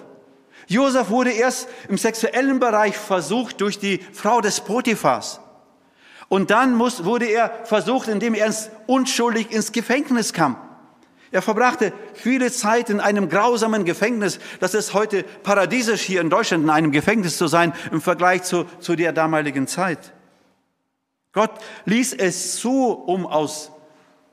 Josef 0.67 1.09
wurde 1.09 1.31
erst 1.31 1.67
im 1.87 1.97
sexuellen 1.97 2.59
Bereich 2.59 2.97
versucht 2.97 3.61
durch 3.61 3.77
die 3.77 3.99
Frau 4.11 4.41
des 4.41 4.61
Potiphas. 4.61 5.39
Und 6.29 6.49
dann 6.49 6.75
muss, 6.75 7.05
wurde 7.05 7.25
er 7.25 7.51
versucht, 7.65 8.07
indem 8.07 8.33
er 8.33 8.51
unschuldig 8.87 9.51
ins 9.51 9.71
Gefängnis 9.71 10.33
kam. 10.33 10.55
Er 11.29 11.41
verbrachte 11.41 11.93
viele 12.13 12.51
Zeit 12.51 12.89
in 12.89 12.99
einem 12.99 13.29
grausamen 13.29 13.85
Gefängnis. 13.85 14.39
Das 14.59 14.73
ist 14.73 14.93
heute 14.93 15.23
paradiesisch 15.43 16.01
hier 16.01 16.21
in 16.21 16.29
Deutschland, 16.29 16.63
in 16.63 16.69
einem 16.69 16.91
Gefängnis 16.91 17.37
zu 17.37 17.47
sein 17.47 17.73
im 17.91 18.01
Vergleich 18.01 18.43
zu, 18.43 18.65
zu 18.79 18.95
der 18.95 19.13
damaligen 19.13 19.67
Zeit. 19.67 20.11
Gott 21.33 21.51
ließ 21.85 22.13
es 22.13 22.57
zu, 22.57 22.91
um 22.91 23.25
aus 23.25 23.71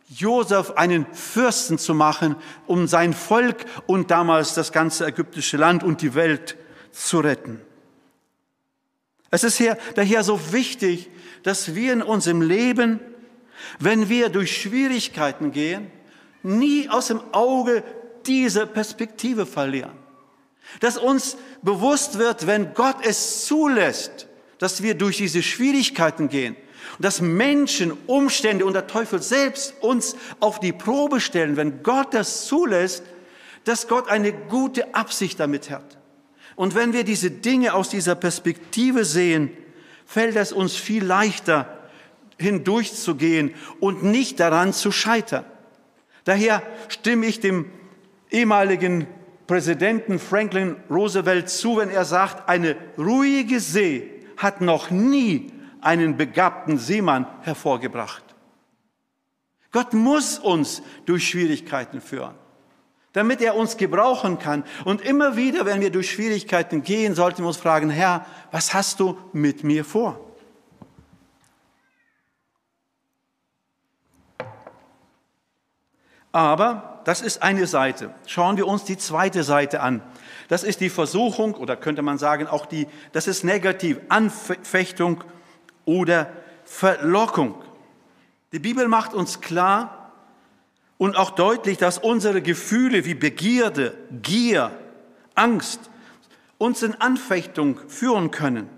Josef 0.09 0.73
einen 0.73 1.07
Fürsten 1.13 1.79
zu 1.79 1.95
machen, 1.95 2.37
um 2.67 2.87
sein 2.87 3.13
Volk 3.13 3.67
und 3.87 4.11
damals 4.11 4.55
das 4.55 4.73
ganze 4.73 5.07
ägyptische 5.07 5.57
Land 5.57 5.85
und 5.85 6.01
die 6.01 6.15
Welt 6.15 6.57
zu 6.93 7.21
retten. 7.21 7.61
Es 9.31 9.45
ist 9.45 9.59
hier, 9.59 9.77
daher 9.95 10.25
so 10.25 10.53
wichtig, 10.53 11.11
dass 11.43 11.75
wir 11.75 11.93
in 11.93 12.03
unserem 12.03 12.41
Leben, 12.41 13.01
wenn 13.79 14.09
wir 14.09 14.31
durch 14.31 14.57
Schwierigkeiten 14.57 15.53
gehen, 15.53 15.91
nie 16.43 16.89
aus 16.89 17.09
dem 17.09 17.21
Auge 17.33 17.85
diese 18.27 18.67
Perspektive 18.67 19.45
verlieren. 19.45 19.93
Dass 20.81 20.97
uns 20.97 21.37
bewusst 21.63 22.19
wird, 22.19 22.47
wenn 22.47 22.73
Gott 22.73 22.97
es 23.03 23.47
zulässt, 23.47 24.27
dass 24.59 24.83
wir 24.83 24.95
durch 24.95 25.19
diese 25.19 25.43
Schwierigkeiten 25.43 26.29
gehen 26.29 26.57
und 26.97 27.05
dass 27.05 27.21
Menschen, 27.21 27.93
Umstände 28.07 28.65
und 28.65 28.73
der 28.73 28.87
Teufel 28.87 29.23
selbst 29.23 29.75
uns 29.81 30.17
auf 30.41 30.61
die 30.61 30.73
Probe 30.73 31.21
stellen, 31.21 31.57
wenn 31.57 31.83
Gott 31.83 32.15
das 32.15 32.47
zulässt, 32.47 33.03
dass 33.65 33.89
Gott 33.89 34.09
eine 34.09 34.33
gute 34.33 34.95
Absicht 34.95 35.39
damit 35.41 35.71
hat. 35.71 35.99
Und 36.57 36.75
wenn 36.75 36.93
wir 36.93 37.05
diese 37.05 37.31
Dinge 37.31 37.75
aus 37.75 37.89
dieser 37.89 38.15
Perspektive 38.15 39.05
sehen, 39.05 39.51
fällt 40.07 40.37
es 40.37 40.53
uns 40.53 40.75
viel 40.75 41.05
leichter, 41.05 41.79
hindurchzugehen 42.39 43.55
und 43.81 44.03
nicht 44.03 44.41
daran 44.41 44.73
zu 44.73 44.91
scheitern. 44.91 45.45
Daher 46.25 46.63
stimme 46.89 47.27
ich 47.27 47.41
dem 47.41 47.67
ehemaligen 48.31 49.07
Präsidenten 49.47 50.19
Franklin 50.19 50.77
Roosevelt 50.91 51.49
zu, 51.49 51.79
wenn 51.79 51.91
er 51.91 52.05
sagt, 52.05 52.49
eine 52.49 52.77
ruhige 52.97 53.61
See 53.61 54.11
hat 54.37 54.61
noch 54.61 54.91
nie 54.91 55.53
einen 55.83 56.17
begabten 56.17 56.79
Seemann 56.79 57.27
hervorgebracht. 57.43 58.23
Gott 59.71 59.93
muss 59.93 60.39
uns 60.39 60.83
durch 61.05 61.29
Schwierigkeiten 61.29 62.01
führen, 62.01 62.35
damit 63.13 63.41
er 63.41 63.55
uns 63.55 63.77
gebrauchen 63.77 64.39
kann. 64.39 64.65
Und 64.85 65.03
immer 65.03 65.37
wieder, 65.37 65.67
wenn 65.67 65.81
wir 65.81 65.91
durch 65.91 66.11
Schwierigkeiten 66.11 66.83
gehen, 66.83 67.15
sollten 67.15 67.43
wir 67.43 67.49
uns 67.49 67.59
fragen, 67.59 67.91
Herr, 67.91 68.25
was 68.51 68.73
hast 68.73 69.01
du 69.01 69.19
mit 69.33 69.65
mir 69.65 69.85
vor? 69.85 70.19
Aber 76.33 77.01
das 77.05 77.21
ist 77.21 77.43
eine 77.43 77.67
Seite. 77.67 78.15
Schauen 78.27 78.57
wir 78.57 78.67
uns 78.67 78.85
die 78.85 78.99
zweite 78.99 79.43
Seite 79.43 79.81
an. 79.81 80.03
Das 80.49 80.63
ist 80.63 80.81
die 80.81 80.91
Versuchung 80.91 81.55
oder 81.55 81.77
könnte 81.77 82.03
man 82.03 82.19
sagen 82.19 82.47
auch 82.47 82.67
die, 82.67 82.87
das 83.13 83.27
ist 83.27 83.45
negativ, 83.45 83.99
Anfechtung 84.09 85.25
oder 85.89 86.31
Verlockung. 86.67 87.55
Die 88.53 88.59
Bibel 88.59 88.89
macht 88.89 89.15
uns 89.15 89.41
klar 89.41 90.13
und 90.99 91.17
auch 91.17 91.31
deutlich, 91.31 91.79
dass 91.79 91.97
unsere 91.97 92.43
Gefühle 92.43 93.07
wie 93.07 93.15
Begierde, 93.15 93.97
Gier, 94.23 94.71
Angst 95.35 95.81
uns 96.59 96.83
in 96.83 96.95
Anfechtung 97.01 97.81
führen 97.89 98.31
können. 98.31 98.69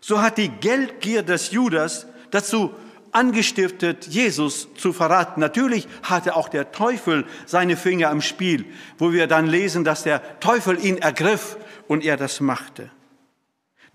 So 0.00 0.22
hat 0.22 0.38
die 0.38 0.48
Geldgier 0.48 1.24
des 1.24 1.50
Judas 1.50 2.06
dazu 2.30 2.72
angestiftet, 3.10 4.06
Jesus 4.06 4.68
zu 4.76 4.92
verraten. 4.92 5.40
Natürlich 5.40 5.88
hatte 6.04 6.36
auch 6.36 6.48
der 6.48 6.70
Teufel 6.70 7.24
seine 7.46 7.76
Finger 7.76 8.12
im 8.12 8.20
Spiel, 8.20 8.66
wo 8.98 9.12
wir 9.12 9.26
dann 9.26 9.46
lesen, 9.46 9.82
dass 9.82 10.04
der 10.04 10.38
Teufel 10.38 10.78
ihn 10.84 10.98
ergriff 10.98 11.56
und 11.88 12.04
er 12.04 12.16
das 12.16 12.40
machte. 12.40 12.90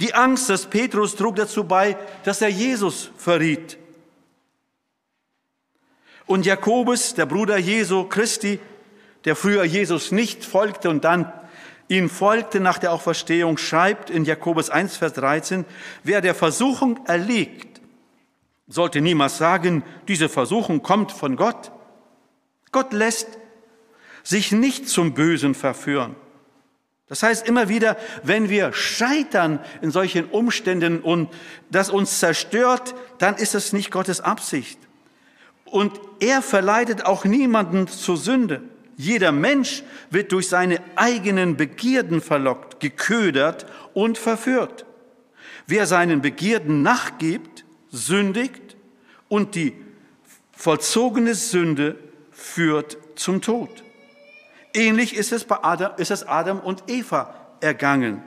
Die 0.02 0.16
Angst 0.16 0.50
des 0.50 0.66
Petrus 0.66 1.16
trug 1.16 1.36
dazu 1.36 1.64
bei, 1.64 1.96
dass 2.24 2.42
er 2.42 2.50
Jesus 2.50 3.12
verriet. 3.18 3.78
Und 6.26 6.48
Jakobus, 6.48 7.14
der 7.14 7.28
Bruder 7.28 7.60
Jesu 7.60 8.06
Christi, 8.06 8.60
der 9.26 9.36
früher 9.36 9.64
Jesus 9.64 10.12
nicht 10.12 10.44
folgte 10.44 10.90
und 10.90 11.04
dann 11.04 11.32
ihn 11.88 12.10
folgte 12.10 12.60
nach 12.60 12.80
der 12.80 12.94
Auferstehung, 12.94 13.60
schreibt 13.60 14.10
in 14.10 14.26
Jakobus 14.26 14.72
1, 14.72 14.98
Vers 14.98 15.14
13, 15.14 15.66
wer 16.04 16.22
der 16.22 16.34
Versuchung 16.34 17.06
erliegt, 17.06 17.80
sollte 18.68 19.02
niemals 19.02 19.38
sagen, 19.38 19.84
diese 20.08 20.30
Versuchung 20.30 20.82
kommt 20.82 21.12
von 21.12 21.36
Gott. 21.36 21.72
Gott 22.72 22.92
lässt 22.92 23.28
sich 24.24 24.52
nicht 24.52 24.90
zum 24.90 25.14
Bösen 25.14 25.54
verführen. 25.54 26.16
Das 27.12 27.24
heißt 27.24 27.46
immer 27.46 27.68
wieder, 27.68 27.98
wenn 28.24 28.48
wir 28.48 28.72
scheitern 28.72 29.60
in 29.82 29.92
solchen 29.92 30.30
Umständen 30.30 31.02
und 31.02 31.30
das 31.70 31.90
uns 31.90 32.20
zerstört, 32.20 32.96
dann 33.18 33.36
ist 33.36 33.54
es 33.54 33.74
nicht 33.74 33.92
Gottes 33.92 34.22
Absicht. 34.22 34.80
Und 35.66 36.00
er 36.22 36.42
verleitet 36.42 37.06
auch 37.06 37.26
niemanden 37.26 37.90
zur 37.90 38.16
Sünde. 38.16 38.62
Jeder 38.96 39.34
Mensch 39.34 39.84
wird 40.10 40.32
durch 40.32 40.48
seine 40.48 40.80
eigenen 40.96 41.58
Begierden 41.58 42.22
verlockt, 42.22 42.80
geködert 42.80 43.66
und 43.94 44.18
verführt. 44.18 44.86
Wer 45.68 45.88
seinen 45.88 46.22
Begierden 46.22 46.82
nachgibt, 46.82 47.66
sündigt 47.90 48.78
und 49.28 49.56
die 49.56 49.74
vollzogene 50.54 51.36
Sünde 51.36 51.98
führt 52.32 52.98
zum 53.16 53.42
Tod. 53.42 53.84
Ähnlich 54.74 55.16
ist 55.16 55.32
es 55.32 55.44
bei 55.44 55.58
Adam, 55.62 55.92
ist 55.98 56.12
es 56.12 56.28
Adam 56.28 56.60
und 56.60 56.84
Eva 56.88 57.34
ergangen. 57.60 58.24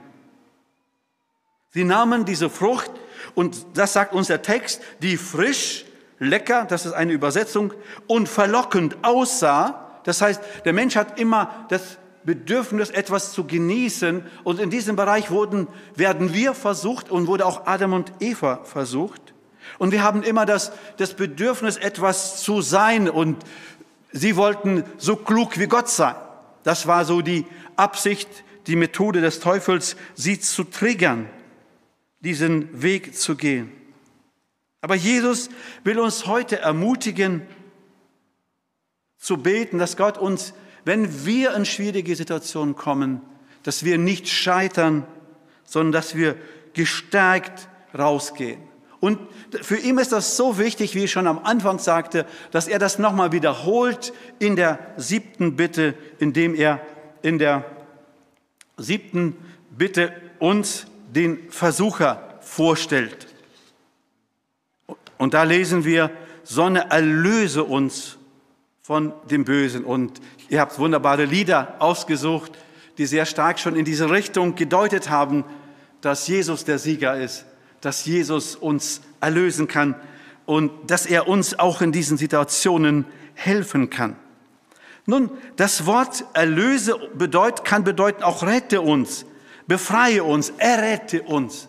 Sie 1.71 1.83
nahmen 1.83 2.25
diese 2.25 2.49
Frucht 2.49 2.91
und 3.33 3.65
das 3.73 3.93
sagt 3.93 4.13
unser 4.13 4.41
Text, 4.41 4.81
die 5.01 5.17
frisch, 5.17 5.85
lecker, 6.19 6.65
das 6.65 6.85
ist 6.85 6.93
eine 6.93 7.11
Übersetzung, 7.11 7.73
und 8.07 8.29
verlockend 8.29 8.97
aussah. 9.01 9.99
Das 10.03 10.21
heißt, 10.21 10.41
der 10.63 10.73
Mensch 10.73 10.95
hat 10.95 11.19
immer 11.19 11.65
das 11.69 11.97
Bedürfnis, 12.23 12.89
etwas 12.89 13.33
zu 13.33 13.45
genießen. 13.45 14.23
Und 14.43 14.59
in 14.59 14.69
diesem 14.69 14.95
Bereich 14.95 15.31
wurden, 15.31 15.67
werden 15.95 16.33
wir 16.33 16.53
versucht 16.53 17.11
und 17.11 17.27
wurde 17.27 17.45
auch 17.45 17.67
Adam 17.67 17.93
und 17.93 18.11
Eva 18.19 18.61
versucht. 18.63 19.33
Und 19.77 19.91
wir 19.91 20.03
haben 20.03 20.23
immer 20.23 20.45
das, 20.45 20.71
das 20.97 21.13
Bedürfnis, 21.13 21.77
etwas 21.77 22.41
zu 22.41 22.61
sein. 22.61 23.09
Und 23.09 23.43
sie 24.11 24.35
wollten 24.35 24.83
so 24.97 25.15
klug 25.15 25.59
wie 25.59 25.67
Gott 25.67 25.89
sein. 25.89 26.15
Das 26.65 26.87
war 26.87 27.05
so 27.05 27.21
die 27.21 27.45
Absicht 27.75 28.27
die 28.65 28.75
Methode 28.75 29.21
des 29.21 29.39
Teufels, 29.39 29.95
sie 30.15 30.39
zu 30.39 30.63
triggern, 30.63 31.29
diesen 32.21 32.81
Weg 32.81 33.15
zu 33.15 33.35
gehen. 33.35 33.71
Aber 34.81 34.95
Jesus 34.95 35.49
will 35.83 35.99
uns 35.99 36.25
heute 36.25 36.59
ermutigen, 36.59 37.43
zu 39.19 39.37
beten, 39.37 39.77
dass 39.77 39.95
Gott 39.95 40.17
uns, 40.17 40.53
wenn 40.85 41.25
wir 41.25 41.53
in 41.53 41.65
schwierige 41.65 42.15
Situationen 42.15 42.75
kommen, 42.75 43.21
dass 43.61 43.83
wir 43.83 43.99
nicht 43.99 44.27
scheitern, 44.27 45.05
sondern 45.63 45.91
dass 45.91 46.15
wir 46.15 46.35
gestärkt 46.73 47.67
rausgehen. 47.95 48.61
Und 49.05 49.19
für 49.61 49.77
ihn 49.77 49.99
ist 49.99 50.13
das 50.13 50.35
so 50.35 50.57
wichtig, 50.57 50.95
wie 50.95 51.03
ich 51.03 51.11
schon 51.11 51.27
am 51.27 51.37
Anfang 51.37 51.77
sagte, 51.77 52.25
dass 52.49 52.67
er 52.67 52.79
das 52.79 52.97
nochmal 52.97 53.31
wiederholt 53.31 54.13
in 54.39 54.55
der 54.55 54.79
siebten 54.97 55.55
Bitte, 55.55 55.93
indem 56.17 56.55
er 56.55 56.81
in 57.21 57.37
der 57.37 57.65
siebten 58.77 59.35
Bitte 59.69 60.11
uns 60.39 60.87
den 61.13 61.51
Versucher 61.51 62.39
vorstellt. 62.41 63.27
Und 65.19 65.35
da 65.35 65.43
lesen 65.43 65.85
wir, 65.85 66.09
Sonne, 66.43 66.89
erlöse 66.89 67.63
uns 67.63 68.17
von 68.81 69.13
dem 69.29 69.45
Bösen. 69.45 69.83
Und 69.83 70.19
ihr 70.49 70.59
habt 70.59 70.79
wunderbare 70.79 71.25
Lieder 71.25 71.75
ausgesucht, 71.77 72.53
die 72.97 73.05
sehr 73.05 73.27
stark 73.27 73.59
schon 73.59 73.75
in 73.75 73.85
diese 73.85 74.09
Richtung 74.09 74.55
gedeutet 74.55 75.11
haben, 75.11 75.45
dass 76.01 76.27
Jesus 76.27 76.65
der 76.65 76.79
Sieger 76.79 77.21
ist, 77.21 77.45
dass 77.85 78.05
Jesus 78.05 78.55
uns 78.55 79.01
erlösen 79.21 79.67
kann 79.67 79.95
und 80.45 80.71
dass 80.89 81.05
er 81.05 81.27
uns 81.27 81.57
auch 81.59 81.81
in 81.81 81.91
diesen 81.91 82.17
Situationen 82.17 83.05
helfen 83.35 83.89
kann. 83.89 84.15
Nun, 85.05 85.29
das 85.55 85.85
Wort 85.85 86.25
erlöse 86.33 86.97
bedeut, 87.13 87.63
kann 87.63 87.83
bedeuten 87.83 88.23
auch 88.23 88.43
rette 88.43 88.81
uns, 88.81 89.25
befreie 89.67 90.23
uns, 90.23 90.51
errette 90.57 91.21
uns. 91.21 91.67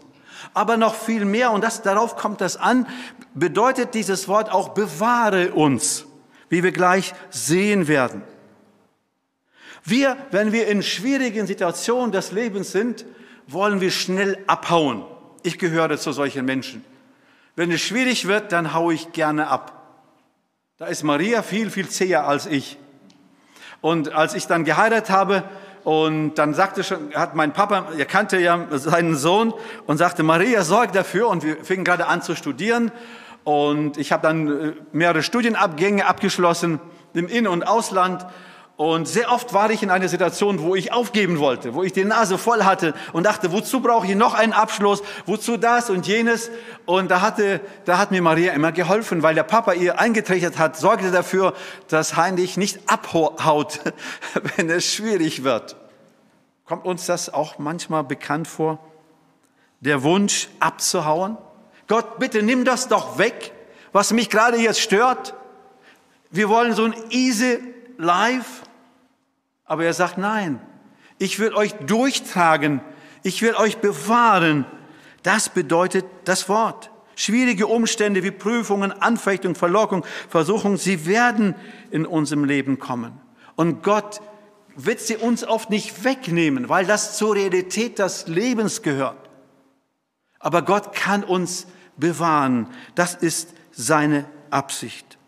Aber 0.55 0.79
noch 0.79 0.95
viel 0.95 1.27
mehr, 1.27 1.51
und 1.51 1.63
das, 1.63 1.83
darauf 1.83 2.17
kommt 2.17 2.41
das 2.41 2.57
an, 2.57 2.87
bedeutet 3.35 3.93
dieses 3.93 4.27
Wort 4.27 4.51
auch 4.51 4.71
bewahre 4.71 5.53
uns, 5.53 6.07
wie 6.49 6.63
wir 6.63 6.73
gleich 6.73 7.13
sehen 7.29 7.89
werden. 7.89 8.23
Wir, 9.85 10.17
wenn 10.31 10.53
wir 10.53 10.67
in 10.69 10.83
schwierigen 10.83 11.47
Situationen 11.47 12.11
des 12.11 12.33
Lebens 12.33 12.73
sind, 12.73 13.05
wollen 13.47 13.81
wir 13.83 13.91
schnell 13.91 14.39
abhauen. 14.47 15.05
Ich 15.47 15.61
gehöre 15.61 15.97
zu 15.97 16.11
solchen 16.11 16.45
Menschen. 16.45 16.85
Wenn 17.55 17.71
es 17.71 17.81
schwierig 17.81 18.27
wird, 18.27 18.51
dann 18.51 18.75
haue 18.75 18.95
ich 18.95 19.13
gerne 19.13 19.47
ab. 19.47 19.95
Da 20.77 20.87
ist 20.87 21.05
Maria 21.05 21.41
viel, 21.45 21.71
viel 21.71 21.89
zäher 21.89 22.27
als 22.27 22.47
ich. 22.47 22.79
Und 23.81 24.13
als 24.13 24.35
ich 24.35 24.49
dann 24.49 24.65
geheiratet 24.65 25.09
habe, 25.11 25.45
und 25.85 26.35
dann 26.35 26.53
sagte 26.53 26.83
schon, 26.83 27.15
hat 27.15 27.37
mein 27.37 27.53
Papa, 27.53 27.93
er 27.97 28.07
kannte 28.07 28.41
ja 28.41 28.67
seinen 28.73 29.15
Sohn 29.15 29.55
und 29.87 29.99
sagte, 29.99 30.25
Maria, 30.25 30.65
sorg 30.65 30.91
dafür. 30.91 31.29
Und 31.29 31.45
wir 31.45 31.65
fingen 31.65 31.85
gerade 31.85 32.09
an 32.09 32.23
zu 32.23 32.35
studieren. 32.35 32.91
Und 33.45 33.99
ich 33.99 34.11
habe 34.11 34.23
dann 34.25 34.49
äh, 34.49 34.73
mehrere 34.91 35.23
Studienabgänge 35.23 36.07
abgeschlossen 36.07 36.81
im 37.15 37.29
In- 37.29 37.47
und 37.47 37.69
Ausland. 37.69 38.27
Und 38.77 39.09
sehr 39.09 39.33
oft 39.33 39.55
war 39.55 39.71
ich 39.71 39.83
in 39.83 39.91
einer 39.91 40.09
Situation, 40.09 40.61
wo 40.61 40.75
ich 40.75 40.93
aufgeben 40.93 41.39
wollte, 41.39 41.73
wo 41.73 41.83
ich 41.83 41.95
die 41.95 42.05
Nase 42.05 42.37
voll 42.37 42.65
hatte 42.65 42.93
und 43.15 43.25
dachte, 43.25 43.51
wozu 43.51 43.81
brauche 43.81 44.07
ich 44.07 44.15
noch 44.15 44.35
einen 44.35 44.53
Abschluss, 44.53 45.03
wozu 45.25 45.57
das 45.57 45.89
und 45.89 46.07
jenes. 46.07 46.51
Und 46.85 47.11
da 47.11 47.23
hatte, 47.23 47.63
da 47.87 47.97
hat 47.97 48.11
mir 48.11 48.21
Maria 48.21 48.53
immer 48.53 48.73
geholfen, 48.73 49.23
weil 49.23 49.35
der 49.35 49.45
Papa 49.45 49.73
ihr 49.73 49.99
eingetrichtert 49.99 50.59
hat, 50.59 50.77
sorgte 50.77 51.11
dafür, 51.11 51.55
dass 51.89 52.17
Heinrich 52.17 52.59
nicht 52.59 52.81
abhaut, 52.87 53.81
wenn 54.57 54.69
es 54.69 54.85
schwierig 54.85 55.43
wird. 55.43 55.77
Kommt 56.67 56.85
uns 56.85 57.07
das 57.07 57.33
auch 57.33 57.59
manchmal 57.59 58.05
bekannt 58.05 58.47
vor? 58.47 58.79
Der 59.81 60.03
Wunsch 60.03 60.49
abzuhauen? 60.61 61.39
Gott, 61.87 62.19
bitte 62.19 62.43
nimm 62.43 62.67
das 62.67 62.89
doch 62.89 63.17
weg, 63.17 63.53
was 63.93 64.13
mich 64.13 64.29
gerade 64.29 64.59
jetzt 64.59 64.81
stört. 64.81 65.33
Wir 66.31 66.51
wollen 66.51 66.75
so 66.75 66.85
ein 66.85 66.95
easy 67.09 67.59
life. 67.97 68.66
Aber 69.67 69.85
er 69.85 69.93
sagt, 69.93 70.17
nein, 70.17 70.61
ich 71.19 71.39
will 71.39 71.55
euch 71.55 71.73
durchtragen, 71.75 72.81
ich 73.23 73.43
will 73.43 73.55
euch 73.55 73.79
bewahren. 73.79 74.65
Das 75.23 75.49
bedeutet 75.49 76.05
das 76.25 76.49
Wort. 76.49 76.91
Schwierige 77.17 77.67
Umstände 77.67 78.23
wie 78.23 78.31
Prüfungen, 78.31 78.93
Anfechtung, 78.93 79.55
Verlockung, 79.55 80.05
Versuchung, 80.29 80.77
sie 80.77 81.07
werden 81.07 81.55
in 81.91 82.07
unserem 82.07 82.45
Leben 82.45 82.79
kommen. 82.79 83.19
Und 83.57 83.83
Gott 83.83 84.21
wird 84.77 85.01
sie 85.01 85.17
uns 85.17 85.43
oft 85.43 85.71
nicht 85.71 86.05
wegnehmen, 86.05 86.69
weil 86.69 86.85
das 86.85 87.17
zur 87.17 87.35
Realität 87.35 87.99
des 87.99 88.29
Lebens 88.29 88.83
gehört. 88.83 89.17
Aber 90.39 90.63
Gott 90.63 90.93
kann 90.93 91.25
uns 91.25 91.67
bewahren. 91.97 92.69
Das 92.95 93.15
ist 93.15 93.55
seine 93.73 94.27
Absicht. 94.51 95.19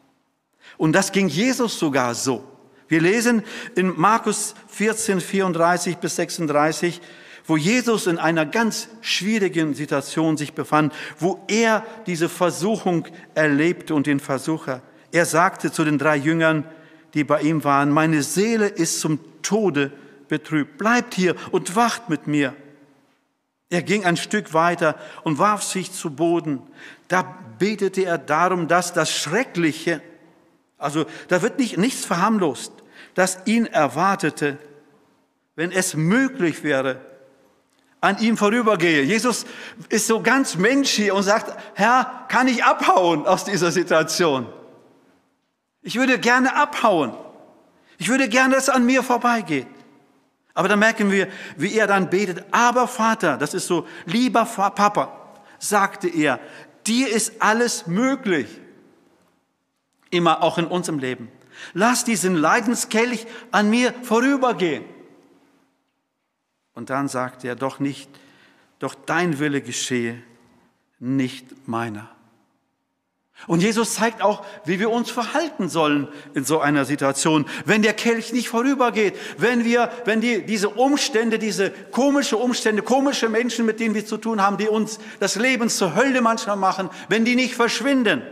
Und 0.77 0.93
das 0.93 1.13
ging 1.13 1.29
Jesus 1.29 1.79
sogar 1.79 2.15
so. 2.15 2.45
Wir 2.89 3.01
lesen 3.01 3.43
in 3.75 3.95
Markus 3.99 4.55
14, 4.69 5.21
34 5.21 5.99
bis 5.99 6.17
36, 6.17 7.01
wo 7.47 7.57
Jesus 7.57 8.07
in 8.07 8.19
einer 8.19 8.47
ganz 8.47 8.89
schwierigen 9.01 9.75
Situation 9.75 10.37
sich 10.37 10.55
befand, 10.55 10.93
wo 11.19 11.45
er 11.49 11.85
diese 12.07 12.29
Versuchung 12.29 13.07
erlebte 13.35 13.95
und 13.95 14.07
den 14.07 14.21
Versucher. 14.21 14.83
Er 15.13 15.25
sagte 15.25 15.73
zu 15.73 15.85
den 15.85 15.99
drei 15.99 16.17
Jüngern, 16.17 16.65
die 17.15 17.25
bei 17.25 17.41
ihm 17.41 17.65
waren, 17.65 17.91
meine 17.91 18.23
Seele 18.23 18.69
ist 18.69 19.01
zum 19.01 19.19
Tode 19.43 19.93
betrübt. 20.29 20.79
Bleibt 20.79 21.15
hier 21.15 21.35
und 21.51 21.75
wacht 21.75 22.11
mit 22.11 22.27
mir. 22.27 22.55
Er 23.71 23.83
ging 23.83 24.05
ein 24.05 24.17
Stück 24.17 24.55
weiter 24.55 24.97
und 25.25 25.39
warf 25.39 25.63
sich 25.63 25.93
zu 25.93 26.11
Boden. 26.11 26.63
Da 27.09 27.39
betete 27.59 28.05
er 28.05 28.19
darum, 28.19 28.69
dass 28.69 28.93
das 28.93 29.11
Schreckliche, 29.11 30.01
also 30.79 31.07
da 31.29 31.43
wird 31.43 31.59
nicht, 31.59 31.77
nichts 31.77 32.05
verharmlost, 32.05 32.73
das 33.19 33.37
ihn 33.47 33.67
erwartete, 33.67 34.59
wenn 35.57 35.73
es 35.73 35.95
möglich 35.95 36.63
wäre, 36.63 37.01
an 38.01 38.17
ihm 38.21 38.37
vorübergehe. 38.37 39.03
Jesus 39.03 39.45
ist 39.89 40.07
so 40.07 40.23
ganz 40.23 40.55
Mensch 40.55 40.91
hier 40.91 41.17
und 41.17 41.25
sagt, 41.25 41.53
Herr, 41.75 42.27
kann 42.29 42.47
ich 42.47 42.63
abhauen 42.63 43.27
aus 43.27 43.45
dieser 43.45 43.73
Situation? 43.73 44.47
Ich 45.83 45.97
würde 45.97 46.21
gerne 46.21 46.55
abhauen. 46.55 47.13
Ich 47.97 48.09
würde 48.09 48.29
gerne, 48.29 48.55
dass 48.55 48.69
es 48.69 48.69
an 48.69 48.87
mir 48.87 49.03
vorbeigeht. 49.03 49.67
Aber 50.55 50.69
dann 50.69 50.79
merken 50.79 51.11
wir, 51.11 51.27
wie 51.57 51.77
er 51.77 51.89
dann 51.89 52.11
betet. 52.11 52.45
Aber 52.53 52.87
Vater, 52.87 53.37
das 53.37 53.53
ist 53.53 53.67
so, 53.67 53.85
lieber 54.07 54.45
Papa, 54.45 55.35
sagte 55.59 56.07
er, 56.07 56.39
dir 56.87 57.09
ist 57.09 57.43
alles 57.43 57.89
möglich. 57.89 58.47
Immer 60.11 60.41
auch 60.41 60.57
in 60.59 60.67
unserem 60.67 61.01
Leben. 61.01 61.33
Lass 61.75 62.05
diesen 62.05 62.35
Leidenskelch 62.35 63.27
an 63.51 63.71
mir 63.71 63.93
vorübergehen. 64.03 64.85
Und 66.75 66.91
dann 66.91 67.09
sagt 67.09 67.45
er, 67.45 67.57
doch 67.57 67.81
nicht, 67.81 68.09
doch 68.79 68.95
dein 68.95 69.39
Wille 69.39 69.61
geschehe, 69.61 70.23
nicht 71.01 71.69
meiner. 71.69 72.09
Und 73.47 73.63
Jesus 73.63 73.95
zeigt 73.95 74.21
auch, 74.21 74.45
wie 74.65 74.81
wir 74.81 74.91
uns 74.91 75.11
verhalten 75.11 75.69
sollen 75.69 76.09
in 76.35 76.45
so 76.45 76.61
einer 76.61 76.85
Situation, 76.85 77.47
wenn 77.65 77.83
der 77.83 77.95
Kelch 77.95 78.33
nicht 78.33 78.49
vorübergeht, 78.49 79.15
wenn 79.39 79.65
wir, 79.65 79.93
wenn 80.05 80.21
die, 80.21 80.45
diese 80.45 80.71
Umstände, 80.71 81.39
diese 81.39 81.71
komische 81.71 82.37
Umstände, 82.37 82.83
komische 82.83 83.29
Menschen, 83.29 83.65
mit 83.65 83.79
denen 83.79 83.95
wir 83.95 84.05
zu 84.05 84.17
tun 84.17 84.43
haben, 84.43 84.57
die 84.57 84.69
uns 84.69 84.99
das 85.21 85.37
Leben 85.37 85.69
zur 85.69 85.95
Hölle 85.95 86.21
manchmal 86.21 86.57
machen, 86.57 86.91
wenn 87.09 87.25
die 87.25 87.37
nicht 87.37 87.55
verschwinden. 87.55 88.23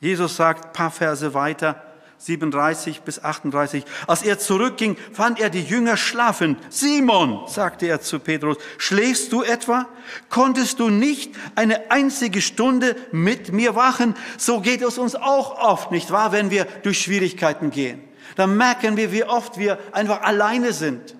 Jesus 0.00 0.36
sagt 0.36 0.72
paar 0.72 0.90
Verse 0.90 1.34
weiter, 1.34 1.82
37 2.18 3.02
bis 3.02 3.22
38. 3.22 3.84
Als 4.06 4.22
er 4.22 4.38
zurückging, 4.38 4.96
fand 5.12 5.40
er 5.40 5.50
die 5.50 5.62
Jünger 5.62 5.96
schlafend. 5.96 6.58
Simon, 6.68 7.46
sagte 7.46 7.86
er 7.86 8.00
zu 8.00 8.18
Petrus, 8.18 8.58
schläfst 8.76 9.32
du 9.32 9.42
etwa? 9.42 9.86
Konntest 10.28 10.80
du 10.80 10.88
nicht 10.88 11.34
eine 11.54 11.90
einzige 11.90 12.42
Stunde 12.42 12.96
mit 13.12 13.52
mir 13.52 13.76
wachen? 13.76 14.14
So 14.36 14.60
geht 14.60 14.82
es 14.82 14.98
uns 14.98 15.14
auch 15.14 15.58
oft, 15.60 15.92
nicht 15.92 16.10
wahr, 16.10 16.32
wenn 16.32 16.50
wir 16.50 16.64
durch 16.82 17.00
Schwierigkeiten 17.00 17.70
gehen. 17.70 18.02
Dann 18.34 18.56
merken 18.56 18.96
wir, 18.96 19.12
wie 19.12 19.24
oft 19.24 19.58
wir 19.58 19.78
einfach 19.92 20.22
alleine 20.22 20.72
sind. 20.72 21.14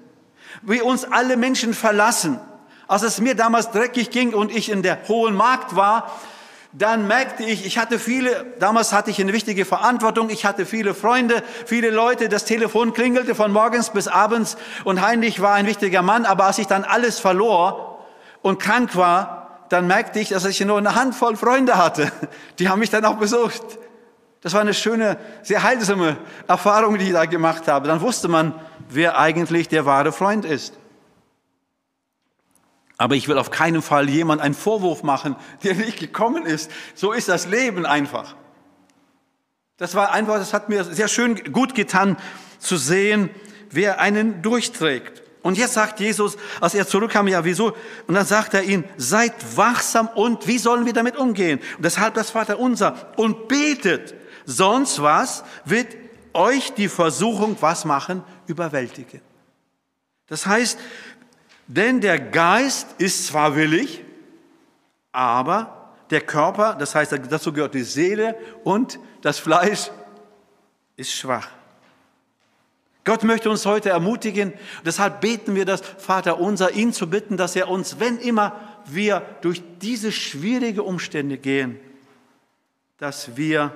Wie 0.62 0.82
uns 0.82 1.04
alle 1.04 1.36
Menschen 1.36 1.74
verlassen. 1.74 2.40
Als 2.88 3.02
es 3.02 3.20
mir 3.20 3.34
damals 3.34 3.70
dreckig 3.70 4.10
ging 4.10 4.34
und 4.34 4.50
ich 4.50 4.70
in 4.70 4.82
der 4.82 5.06
Hohen 5.08 5.34
Markt 5.34 5.76
war, 5.76 6.10
dann 6.72 7.06
merkte 7.06 7.44
ich, 7.44 7.64
ich 7.64 7.78
hatte 7.78 7.98
viele, 7.98 8.44
damals 8.58 8.92
hatte 8.92 9.10
ich 9.10 9.20
eine 9.20 9.32
wichtige 9.32 9.64
Verantwortung, 9.64 10.28
ich 10.28 10.44
hatte 10.44 10.66
viele 10.66 10.94
Freunde, 10.94 11.42
viele 11.64 11.90
Leute, 11.90 12.28
das 12.28 12.44
Telefon 12.44 12.92
klingelte 12.92 13.34
von 13.34 13.52
morgens 13.52 13.90
bis 13.90 14.06
abends 14.06 14.56
und 14.84 15.00
Heinrich 15.00 15.40
war 15.40 15.54
ein 15.54 15.66
wichtiger 15.66 16.02
Mann, 16.02 16.26
aber 16.26 16.44
als 16.44 16.58
ich 16.58 16.66
dann 16.66 16.84
alles 16.84 17.18
verlor 17.20 18.04
und 18.42 18.58
krank 18.58 18.96
war, 18.96 19.60
dann 19.70 19.86
merkte 19.86 20.20
ich, 20.20 20.30
dass 20.30 20.44
ich 20.44 20.60
nur 20.60 20.78
eine 20.78 20.94
Handvoll 20.94 21.36
Freunde 21.36 21.76
hatte. 21.76 22.10
Die 22.58 22.68
haben 22.68 22.78
mich 22.78 22.90
dann 22.90 23.04
auch 23.04 23.16
besucht. 23.16 23.62
Das 24.40 24.54
war 24.54 24.60
eine 24.60 24.74
schöne, 24.74 25.18
sehr 25.42 25.62
heilsame 25.62 26.16
Erfahrung, 26.46 26.98
die 26.98 27.06
ich 27.06 27.12
da 27.12 27.24
gemacht 27.24 27.66
habe. 27.68 27.88
Dann 27.88 28.00
wusste 28.00 28.28
man, 28.28 28.54
wer 28.88 29.18
eigentlich 29.18 29.68
der 29.68 29.84
wahre 29.84 30.12
Freund 30.12 30.44
ist. 30.44 30.78
Aber 32.98 33.14
ich 33.14 33.28
will 33.28 33.38
auf 33.38 33.50
keinen 33.50 33.80
Fall 33.80 34.10
jemand 34.10 34.42
einen 34.42 34.54
Vorwurf 34.54 35.02
machen, 35.02 35.36
der 35.62 35.74
nicht 35.74 35.98
gekommen 35.98 36.44
ist. 36.44 36.70
So 36.94 37.12
ist 37.12 37.28
das 37.28 37.46
Leben 37.46 37.86
einfach. 37.86 38.34
Das 39.76 39.94
war 39.94 40.10
einfach, 40.10 40.38
das 40.38 40.52
hat 40.52 40.68
mir 40.68 40.82
sehr 40.84 41.06
schön 41.06 41.52
gut 41.52 41.76
getan 41.76 42.16
zu 42.58 42.76
sehen, 42.76 43.30
wer 43.70 44.00
einen 44.00 44.42
durchträgt. 44.42 45.22
Und 45.42 45.56
jetzt 45.56 45.74
sagt 45.74 46.00
Jesus, 46.00 46.36
als 46.60 46.74
er 46.74 46.88
zurückkam, 46.88 47.28
ja, 47.28 47.44
wieso? 47.44 47.76
Und 48.08 48.14
dann 48.14 48.26
sagt 48.26 48.54
er 48.54 48.64
ihnen, 48.64 48.84
seid 48.96 49.56
wachsam 49.56 50.08
und 50.08 50.48
wie 50.48 50.58
sollen 50.58 50.84
wir 50.84 50.92
damit 50.92 51.16
umgehen? 51.16 51.60
Und 51.76 51.84
deshalb 51.84 52.14
das 52.14 52.30
Vater 52.30 52.58
unser 52.58 53.12
und 53.16 53.46
betet. 53.46 54.14
Sonst 54.44 55.00
was 55.00 55.44
wird 55.64 55.96
euch 56.32 56.74
die 56.74 56.88
Versuchung 56.88 57.56
was 57.60 57.84
machen? 57.84 58.24
Überwältigen. 58.46 59.20
Das 60.26 60.46
heißt, 60.46 60.78
denn 61.68 62.00
der 62.00 62.18
Geist 62.18 62.96
ist 62.98 63.28
zwar 63.28 63.54
willig, 63.54 64.02
aber 65.12 65.92
der 66.10 66.22
Körper, 66.22 66.74
das 66.74 66.94
heißt, 66.94 67.12
dazu 67.30 67.52
gehört 67.52 67.74
die 67.74 67.82
Seele 67.82 68.34
und 68.64 68.98
das 69.20 69.38
Fleisch, 69.38 69.90
ist 70.96 71.12
schwach. 71.12 71.48
Gott 73.04 73.22
möchte 73.22 73.48
uns 73.48 73.64
heute 73.64 73.90
ermutigen, 73.90 74.52
deshalb 74.84 75.20
beten 75.20 75.54
wir 75.54 75.64
das 75.64 75.80
Vater 75.80 76.40
unser, 76.40 76.72
ihn 76.72 76.92
zu 76.92 77.08
bitten, 77.08 77.36
dass 77.36 77.56
er 77.56 77.68
uns, 77.68 78.00
wenn 78.00 78.18
immer 78.18 78.56
wir 78.86 79.22
durch 79.40 79.62
diese 79.80 80.12
schwierige 80.12 80.82
Umstände 80.82 81.38
gehen, 81.38 81.78
dass 82.98 83.36
wir, 83.36 83.72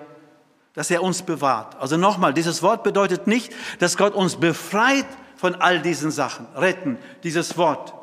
dass 0.74 0.90
er 0.90 1.02
uns 1.02 1.22
bewahrt. 1.22 1.76
Also 1.80 1.96
nochmal, 1.96 2.34
dieses 2.34 2.62
Wort 2.62 2.82
bedeutet 2.82 3.26
nicht, 3.26 3.54
dass 3.78 3.96
Gott 3.96 4.14
uns 4.14 4.36
befreit 4.36 5.06
von 5.42 5.56
all 5.56 5.82
diesen 5.82 6.12
Sachen. 6.12 6.46
Retten, 6.54 6.98
dieses 7.24 7.58
Wort. 7.58 7.94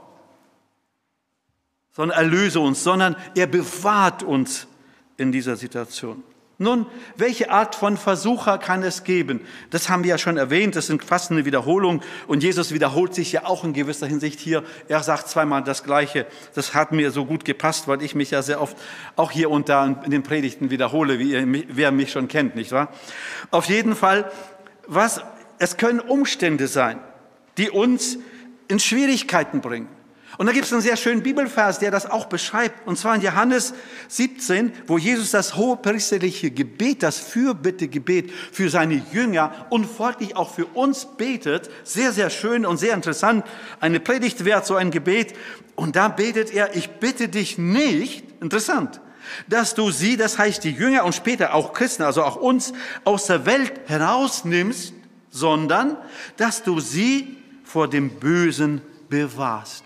Sondern 1.93 2.17
erlöse 2.17 2.59
uns, 2.59 2.83
sondern 2.83 3.15
er 3.33 3.47
bewahrt 3.47 4.23
uns 4.23 4.67
in 5.15 5.31
dieser 5.31 5.55
Situation. 5.55 6.21
Nun, 6.57 6.85
welche 7.15 7.49
Art 7.49 7.75
von 7.75 7.95
Versucher 7.95 8.57
kann 8.57 8.83
es 8.83 9.05
geben? 9.05 9.39
Das 9.69 9.87
haben 9.87 10.03
wir 10.03 10.09
ja 10.09 10.17
schon 10.17 10.35
erwähnt, 10.35 10.75
das 10.75 10.87
sind 10.87 11.01
fast 11.01 11.31
eine 11.31 11.45
Wiederholung 11.45 12.01
und 12.27 12.43
Jesus 12.43 12.73
wiederholt 12.73 13.15
sich 13.15 13.31
ja 13.31 13.45
auch 13.45 13.63
in 13.63 13.71
gewisser 13.71 14.07
Hinsicht 14.07 14.41
hier. 14.41 14.65
Er 14.89 15.01
sagt 15.01 15.29
zweimal 15.29 15.63
das 15.63 15.85
Gleiche. 15.85 16.25
Das 16.55 16.73
hat 16.73 16.91
mir 16.91 17.09
so 17.09 17.23
gut 17.23 17.45
gepasst, 17.45 17.87
weil 17.87 18.01
ich 18.01 18.15
mich 18.15 18.31
ja 18.31 18.41
sehr 18.41 18.61
oft 18.61 18.75
auch 19.15 19.31
hier 19.31 19.49
und 19.49 19.69
da 19.69 19.85
in 19.85 20.11
den 20.11 20.23
Predigten 20.23 20.71
wiederhole, 20.71 21.19
wie 21.19 21.31
ihr, 21.31 21.47
wer 21.69 21.93
mich 21.93 22.11
schon 22.11 22.27
kennt, 22.27 22.57
nicht 22.57 22.73
wahr? 22.73 22.89
Auf 23.49 23.67
jeden 23.67 23.95
Fall, 23.95 24.29
was, 24.87 25.21
es 25.57 25.77
können 25.77 26.01
Umstände 26.01 26.67
sein 26.67 26.99
die 27.59 27.69
uns 27.69 28.17
in 28.67 28.79
Schwierigkeiten 28.79 29.61
bringen. 29.61 29.89
Und 30.37 30.45
da 30.45 30.53
gibt 30.53 30.65
es 30.65 30.71
einen 30.71 30.81
sehr 30.81 30.95
schönen 30.95 31.21
Bibelvers, 31.21 31.79
der 31.79 31.91
das 31.91 32.05
auch 32.05 32.27
beschreibt. 32.27 32.87
Und 32.87 32.97
zwar 32.97 33.13
in 33.15 33.21
Johannes 33.21 33.73
17, 34.07 34.71
wo 34.87 34.97
Jesus 34.97 35.31
das 35.31 35.57
hohe 35.57 35.75
priesterliche 35.75 36.49
Gebet, 36.49 37.03
das 37.03 37.19
Fürbittegebet 37.19 38.31
für 38.51 38.69
seine 38.69 39.03
Jünger 39.11 39.65
und 39.69 39.85
folglich 39.85 40.37
auch 40.37 40.53
für 40.53 40.65
uns 40.67 41.05
betet. 41.17 41.69
Sehr, 41.83 42.13
sehr 42.13 42.29
schön 42.29 42.65
und 42.65 42.77
sehr 42.77 42.93
interessant. 42.93 43.43
Eine 43.81 43.99
Predigt 43.99 44.45
wert, 44.45 44.65
so 44.65 44.75
ein 44.75 44.91
Gebet. 44.91 45.33
Und 45.75 45.97
da 45.97 46.07
betet 46.07 46.53
er, 46.53 46.73
ich 46.73 46.89
bitte 46.89 47.27
dich 47.27 47.57
nicht, 47.57 48.23
interessant, 48.39 49.01
dass 49.47 49.75
du 49.75 49.91
sie, 49.91 50.15
das 50.15 50.37
heißt 50.37 50.63
die 50.63 50.71
Jünger 50.71 51.03
und 51.03 51.15
später 51.15 51.53
auch 51.53 51.73
Christen, 51.73 52.03
also 52.03 52.23
auch 52.23 52.37
uns, 52.37 52.71
aus 53.03 53.25
der 53.25 53.45
Welt 53.45 53.73
herausnimmst, 53.87 54.93
sondern 55.31 55.97
dass 56.37 56.63
du 56.63 56.79
sie 56.79 57.38
vor 57.69 57.87
dem 57.87 58.09
Bösen 58.09 58.81
bewahrst. 59.09 59.83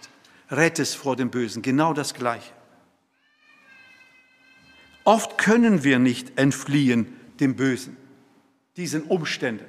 Rettest 0.49 0.95
vor 0.95 1.17
dem 1.17 1.29
Bösen. 1.29 1.61
Genau 1.61 1.93
das 1.93 2.13
Gleiche. 2.13 2.53
Oft 5.03 5.37
können 5.37 5.83
wir 5.83 5.99
nicht 5.99 6.39
entfliehen 6.39 7.13
dem 7.41 7.57
Bösen, 7.57 7.97
diesen 8.77 9.03
Umständen. 9.03 9.65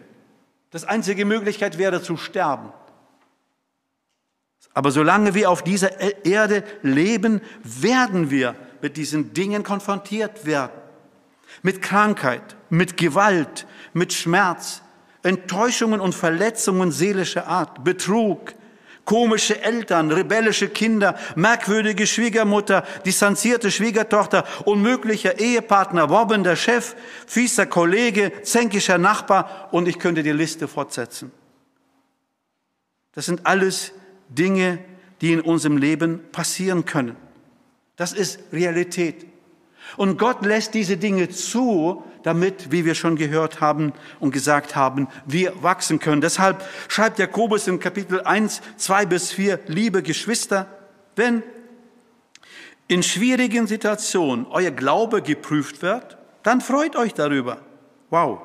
Das 0.70 0.84
einzige 0.84 1.24
Möglichkeit 1.24 1.76
wäre 1.76 2.02
zu 2.02 2.16
sterben. 2.16 2.72
Aber 4.74 4.92
solange 4.92 5.34
wir 5.34 5.50
auf 5.50 5.64
dieser 5.64 6.24
Erde 6.24 6.62
leben, 6.82 7.40
werden 7.64 8.30
wir 8.30 8.54
mit 8.80 8.96
diesen 8.96 9.34
Dingen 9.34 9.64
konfrontiert 9.64 10.46
werden. 10.46 10.72
Mit 11.62 11.82
Krankheit, 11.82 12.56
mit 12.70 12.96
Gewalt, 12.96 13.66
mit 13.92 14.12
Schmerz, 14.12 14.83
Enttäuschungen 15.24 16.00
und 16.00 16.14
Verletzungen 16.14 16.92
seelischer 16.92 17.46
Art, 17.48 17.82
Betrug, 17.82 18.54
komische 19.04 19.62
Eltern, 19.62 20.10
rebellische 20.10 20.68
Kinder, 20.68 21.16
merkwürdige 21.36 22.06
Schwiegermutter, 22.06 22.84
distanzierte 23.04 23.70
Schwiegertochter, 23.70 24.44
unmöglicher 24.64 25.38
Ehepartner, 25.38 26.10
wobbender 26.10 26.56
Chef, 26.56 26.94
fieser 27.26 27.66
Kollege, 27.66 28.32
zänkischer 28.42 28.98
Nachbar 28.98 29.68
und 29.72 29.88
ich 29.88 29.98
könnte 29.98 30.22
die 30.22 30.32
Liste 30.32 30.68
fortsetzen. 30.68 31.32
Das 33.12 33.26
sind 33.26 33.46
alles 33.46 33.92
Dinge, 34.28 34.78
die 35.20 35.32
in 35.32 35.40
unserem 35.40 35.76
Leben 35.76 36.20
passieren 36.32 36.84
können. 36.84 37.16
Das 37.96 38.12
ist 38.12 38.40
Realität. 38.52 39.26
Und 39.96 40.18
Gott 40.18 40.44
lässt 40.44 40.74
diese 40.74 40.96
Dinge 40.96 41.28
zu, 41.28 42.02
damit, 42.24 42.72
wie 42.72 42.84
wir 42.84 42.94
schon 42.94 43.14
gehört 43.14 43.60
haben 43.60 43.92
und 44.18 44.32
gesagt 44.32 44.74
haben, 44.74 45.06
wir 45.26 45.62
wachsen 45.62 46.00
können. 46.00 46.20
Deshalb 46.20 46.64
schreibt 46.88 47.18
Jakobus 47.20 47.68
in 47.68 47.78
Kapitel 47.78 48.22
1, 48.22 48.60
2 48.76 49.06
bis 49.06 49.30
4, 49.30 49.60
liebe 49.68 50.02
Geschwister, 50.02 50.66
wenn 51.14 51.44
in 52.88 53.02
schwierigen 53.02 53.66
Situationen 53.66 54.46
euer 54.50 54.70
Glaube 54.70 55.22
geprüft 55.22 55.82
wird, 55.82 56.18
dann 56.42 56.60
freut 56.60 56.96
euch 56.96 57.14
darüber. 57.14 57.58
Wow. 58.10 58.40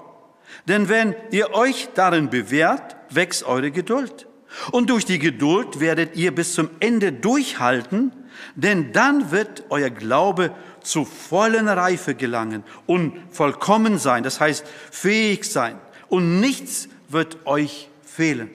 Denn 0.68 0.90
wenn 0.90 1.16
ihr 1.32 1.54
euch 1.54 1.90
darin 1.96 2.30
bewährt, 2.30 2.96
wächst 3.10 3.44
eure 3.44 3.72
Geduld. 3.72 4.28
Und 4.72 4.90
durch 4.90 5.06
die 5.06 5.20
Geduld 5.20 5.80
werdet 5.80 6.16
ihr 6.16 6.34
bis 6.34 6.54
zum 6.54 6.70
Ende 6.80 7.14
durchhalten, 7.14 8.12
denn 8.56 8.92
dann 8.94 9.32
wird 9.32 9.64
euer 9.70 9.90
Glaube 9.90 10.52
zu 10.90 11.06
vollen 11.06 11.68
Reife 11.68 12.16
gelangen 12.16 12.64
und 12.86 13.14
vollkommen 13.32 14.00
sein, 14.00 14.24
das 14.24 14.40
heißt 14.40 14.66
fähig 14.92 15.44
sein 15.46 15.80
und 16.08 16.40
nichts 16.40 16.90
wird 17.08 17.46
euch 17.46 17.90
fehlen. 18.04 18.50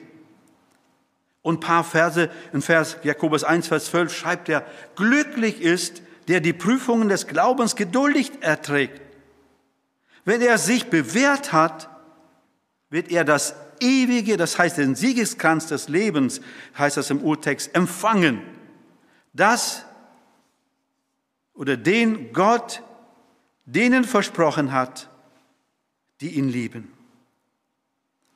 Und 1.41 1.57
ein 1.57 1.59
paar 1.59 1.83
Verse, 1.83 2.29
in 2.53 2.61
Vers 2.61 2.97
Jakobus 3.03 3.43
1, 3.43 3.67
Vers 3.67 3.85
12 3.85 4.13
schreibt 4.13 4.49
er, 4.49 4.65
glücklich 4.95 5.61
ist, 5.61 6.01
der 6.27 6.39
die 6.41 6.53
Prüfungen 6.53 7.07
des 7.07 7.27
Glaubens 7.27 7.75
geduldig 7.75 8.31
erträgt. 8.41 9.01
Wenn 10.23 10.41
er 10.41 10.57
sich 10.57 10.89
bewährt 10.89 11.53
hat, 11.53 11.87
wird 12.89 13.11
er 13.11 13.23
das 13.23 13.55
ewige, 13.79 14.37
das 14.37 14.57
heißt 14.57 14.77
den 14.77 14.95
Siegeskranz 14.95 15.67
des 15.67 15.87
Lebens, 15.87 16.41
heißt 16.77 16.97
das 16.97 17.11
im 17.11 17.21
Urtext, 17.21 17.75
empfangen. 17.75 18.41
Das 19.33 19.85
oder 21.55 21.77
den 21.77 22.33
Gott 22.33 22.83
denen 23.65 24.03
versprochen 24.03 24.71
hat, 24.71 25.09
die 26.21 26.29
ihn 26.29 26.49
lieben. 26.49 26.93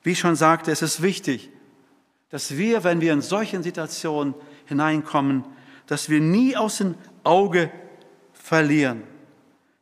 Wie 0.02 0.12
ich 0.12 0.18
schon 0.18 0.36
sagte, 0.36 0.72
es 0.72 0.82
ist 0.82 1.02
wichtig, 1.02 1.50
dass 2.30 2.56
wir, 2.56 2.84
wenn 2.84 3.00
wir 3.00 3.12
in 3.12 3.22
solchen 3.22 3.62
Situationen 3.62 4.34
hineinkommen, 4.66 5.44
dass 5.86 6.08
wir 6.08 6.20
nie 6.20 6.56
aus 6.56 6.78
dem 6.78 6.94
Auge 7.24 7.70
verlieren. 8.32 9.02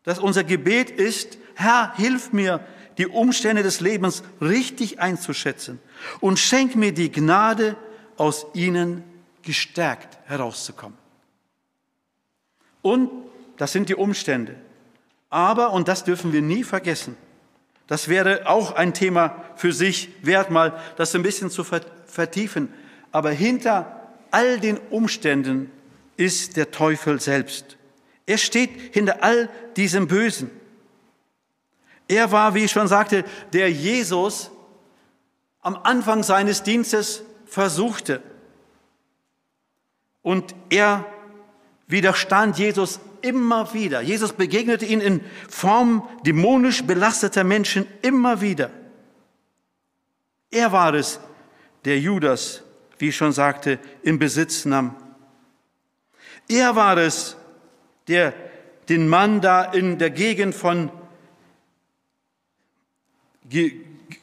Dass 0.03 0.18
unser 0.18 0.44
Gebet 0.44 0.90
ist, 0.90 1.38
Herr, 1.55 1.94
hilf 1.96 2.33
mir, 2.33 2.64
die 2.96 3.07
Umstände 3.07 3.62
des 3.62 3.81
Lebens 3.81 4.24
richtig 4.40 4.98
einzuschätzen 4.98 5.79
und 6.20 6.38
schenk 6.38 6.74
mir 6.74 6.92
die 6.92 7.12
Gnade, 7.12 7.77
aus 8.16 8.46
ihnen 8.53 9.05
gestärkt 9.42 10.18
herauszukommen. 10.24 10.98
Und 12.83 13.27
das 13.58 13.72
sind 13.72 13.88
die 13.88 13.94
Umstände. 13.94 14.54
Aber, 15.30 15.72
und 15.72 15.88
das 15.88 16.04
dürfen 16.04 16.32
wir 16.32 16.40
nie 16.40 16.64
vergessen, 16.64 17.16
das 17.86 18.08
wäre 18.08 18.46
auch 18.46 18.72
ein 18.72 18.92
Thema 18.94 19.42
für 19.56 19.72
sich 19.72 20.10
wert, 20.22 20.50
mal 20.50 20.78
das 20.96 21.14
ein 21.14 21.22
bisschen 21.22 21.50
zu 21.50 21.64
vertiefen. 21.64 22.72
Aber 23.12 23.30
hinter 23.30 24.10
all 24.30 24.60
den 24.60 24.76
Umständen 24.90 25.70
ist 26.18 26.58
der 26.58 26.70
Teufel 26.70 27.18
selbst. 27.18 27.78
Er 28.26 28.36
steht 28.36 28.70
hinter 28.92 29.22
all 29.22 29.48
diesem 29.76 30.06
Bösen. 30.06 30.50
Er 32.08 32.30
war, 32.30 32.54
wie 32.54 32.64
ich 32.64 32.72
schon 32.72 32.88
sagte, 32.88 33.24
der 33.54 33.70
Jesus 33.70 34.50
am 35.62 35.76
Anfang 35.76 36.22
seines 36.22 36.62
Dienstes 36.62 37.22
versuchte. 37.46 38.22
Und 40.22 40.54
er 40.68 41.06
widerstand 41.86 42.58
Jesus 42.58 43.00
immer 43.22 43.72
wieder. 43.74 44.00
Jesus 44.00 44.33
begegnete 44.33 44.87
ihnen 44.87 45.00
in 45.02 45.20
Form 45.48 46.09
dämonisch 46.24 46.83
belasteter 46.85 47.44
Menschen 47.44 47.87
immer 48.02 48.40
wieder. 48.40 48.70
Er 50.50 50.72
war 50.72 50.94
es, 50.94 51.20
der 51.85 51.98
Judas, 51.98 52.62
wie 52.98 53.09
ich 53.09 53.16
schon 53.16 53.33
sagte, 53.33 53.78
in 54.02 54.18
Besitz 54.18 54.64
nahm. 54.64 54.96
Er 56.48 56.74
war 56.74 56.96
es, 56.96 57.37
der 58.09 58.33
den 58.88 59.09
Mann 59.09 59.40
da 59.40 59.64
in 59.64 59.98
der 59.98 60.11
Gegend 60.11 60.54
von 60.54 60.90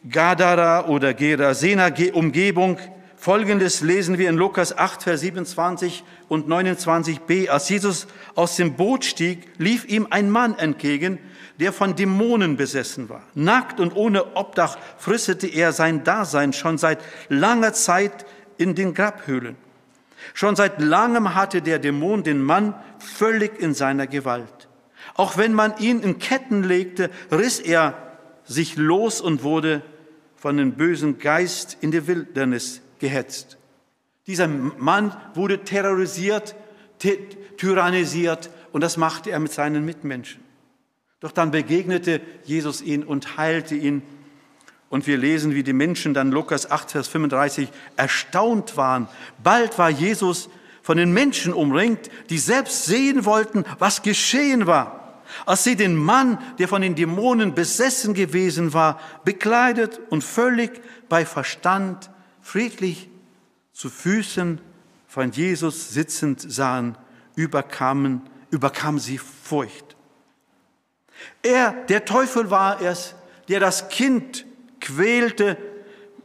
Gadara 0.10 0.88
oder 0.88 1.13
Gerasena 1.13 1.91
Umgebung. 2.13 2.79
Folgendes 3.25 3.81
lesen 3.81 4.19
wir 4.19 4.29
in 4.29 4.38
Lukas 4.38 4.77
8, 4.77 5.01
Vers 5.01 5.21
27 5.21 6.03
und 6.27 6.47
29b. 6.47 7.49
Als 7.49 7.67
Jesus 7.69 8.05
aus 8.35 8.55
dem 8.55 8.75
Boot 8.75 9.03
stieg, 9.03 9.47
lief 9.57 9.83
ihm 9.85 10.05
ein 10.11 10.29
Mann 10.29 10.59
entgegen, 10.59 11.17
der 11.59 11.73
von 11.73 11.95
Dämonen 11.95 12.55
besessen 12.55 13.09
war. 13.09 13.23
Nackt 13.33 13.79
und 13.79 13.95
ohne 13.95 14.35
Obdach 14.35 14.77
fristete 14.99 15.47
er 15.47 15.73
sein 15.73 16.03
Dasein 16.03 16.53
schon 16.53 16.77
seit 16.77 16.99
langer 17.27 17.73
Zeit 17.73 18.27
in 18.59 18.75
den 18.75 18.93
Grabhöhlen. 18.93 19.55
Schon 20.35 20.55
seit 20.55 20.79
langem 20.79 21.33
hatte 21.33 21.63
der 21.63 21.79
Dämon 21.79 22.21
den 22.21 22.43
Mann 22.43 22.75
völlig 22.99 23.59
in 23.59 23.73
seiner 23.73 24.05
Gewalt. 24.05 24.67
Auch 25.15 25.35
wenn 25.35 25.55
man 25.55 25.75
ihn 25.79 26.01
in 26.01 26.19
Ketten 26.19 26.61
legte, 26.61 27.09
riss 27.31 27.59
er 27.59 27.95
sich 28.43 28.77
los 28.77 29.19
und 29.19 29.41
wurde 29.41 29.81
von 30.35 30.57
dem 30.57 30.73
bösen 30.73 31.17
Geist 31.17 31.77
in 31.81 31.89
die 31.89 32.05
Wildnis 32.05 32.83
gehetzt. 33.05 33.57
Dieser 34.25 34.47
Mann 34.47 35.15
wurde 35.35 35.63
terrorisiert, 35.63 36.55
tyrannisiert 37.57 38.49
und 38.71 38.81
das 38.81 38.97
machte 38.97 39.29
er 39.29 39.39
mit 39.39 39.51
seinen 39.51 39.85
Mitmenschen. 39.85 40.41
Doch 41.19 41.31
dann 41.31 41.51
begegnete 41.51 42.19
Jesus 42.43 42.81
ihn 42.81 43.03
und 43.03 43.37
heilte 43.37 43.75
ihn. 43.75 44.01
Und 44.89 45.05
wir 45.05 45.17
lesen, 45.17 45.53
wie 45.53 45.61
die 45.61 45.73
Menschen 45.73 46.15
dann 46.15 46.31
Lukas 46.31 46.71
8, 46.71 46.91
Vers 46.91 47.07
35 47.07 47.69
erstaunt 47.95 48.75
waren. 48.75 49.07
Bald 49.43 49.77
war 49.77 49.91
Jesus 49.91 50.49
von 50.81 50.97
den 50.97 51.13
Menschen 51.13 51.53
umringt, 51.53 52.09
die 52.31 52.39
selbst 52.39 52.85
sehen 52.85 53.25
wollten, 53.25 53.65
was 53.77 54.01
geschehen 54.01 54.65
war. 54.65 55.21
Als 55.45 55.63
sie 55.63 55.75
den 55.75 55.95
Mann, 55.95 56.39
der 56.57 56.67
von 56.67 56.81
den 56.81 56.95
Dämonen 56.95 57.53
besessen 57.53 58.15
gewesen 58.15 58.73
war, 58.73 58.99
bekleidet 59.23 59.99
und 60.09 60.23
völlig 60.23 60.81
bei 61.09 61.25
Verstand, 61.25 62.09
friedlich 62.45 63.10
zu 63.73 63.89
Füßen 63.89 64.62
von 65.08 65.31
Jesus 65.31 65.89
sitzend 65.89 66.39
sahen, 66.39 66.95
überkamen, 67.36 68.21
überkam 68.51 68.99
sie 68.99 69.17
Furcht. 69.17 69.95
Er, 71.41 71.71
der 71.89 72.05
Teufel 72.05 72.51
war 72.51 72.81
es, 72.81 73.15
der 73.49 73.60
das 73.60 73.89
Kind 73.89 74.45
quälte 74.79 75.58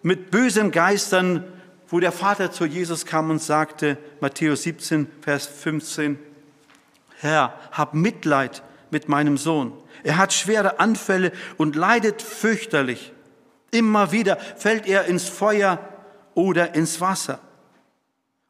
mit 0.02 0.30
bösen 0.30 0.70
Geistern, 0.72 1.42
wo 1.88 2.00
der 2.00 2.12
Vater 2.12 2.52
zu 2.52 2.66
Jesus 2.66 3.06
kam 3.06 3.30
und 3.30 3.40
sagte, 3.40 3.96
Matthäus 4.20 4.64
17, 4.64 5.08
Vers 5.22 5.46
15, 5.46 6.18
Herr, 7.18 7.58
hab 7.72 7.94
Mitleid 7.94 8.62
mit 8.90 9.08
meinem 9.08 9.38
Sohn. 9.38 9.72
Er 10.02 10.18
hat 10.18 10.34
schwere 10.34 10.80
Anfälle 10.80 11.32
und 11.56 11.76
leidet 11.76 12.20
fürchterlich. 12.20 13.14
Immer 13.70 14.12
wieder 14.12 14.36
fällt 14.36 14.86
er 14.86 15.06
ins 15.06 15.26
Feuer 15.26 15.78
oder 16.34 16.74
ins 16.74 17.00
Wasser. 17.00 17.40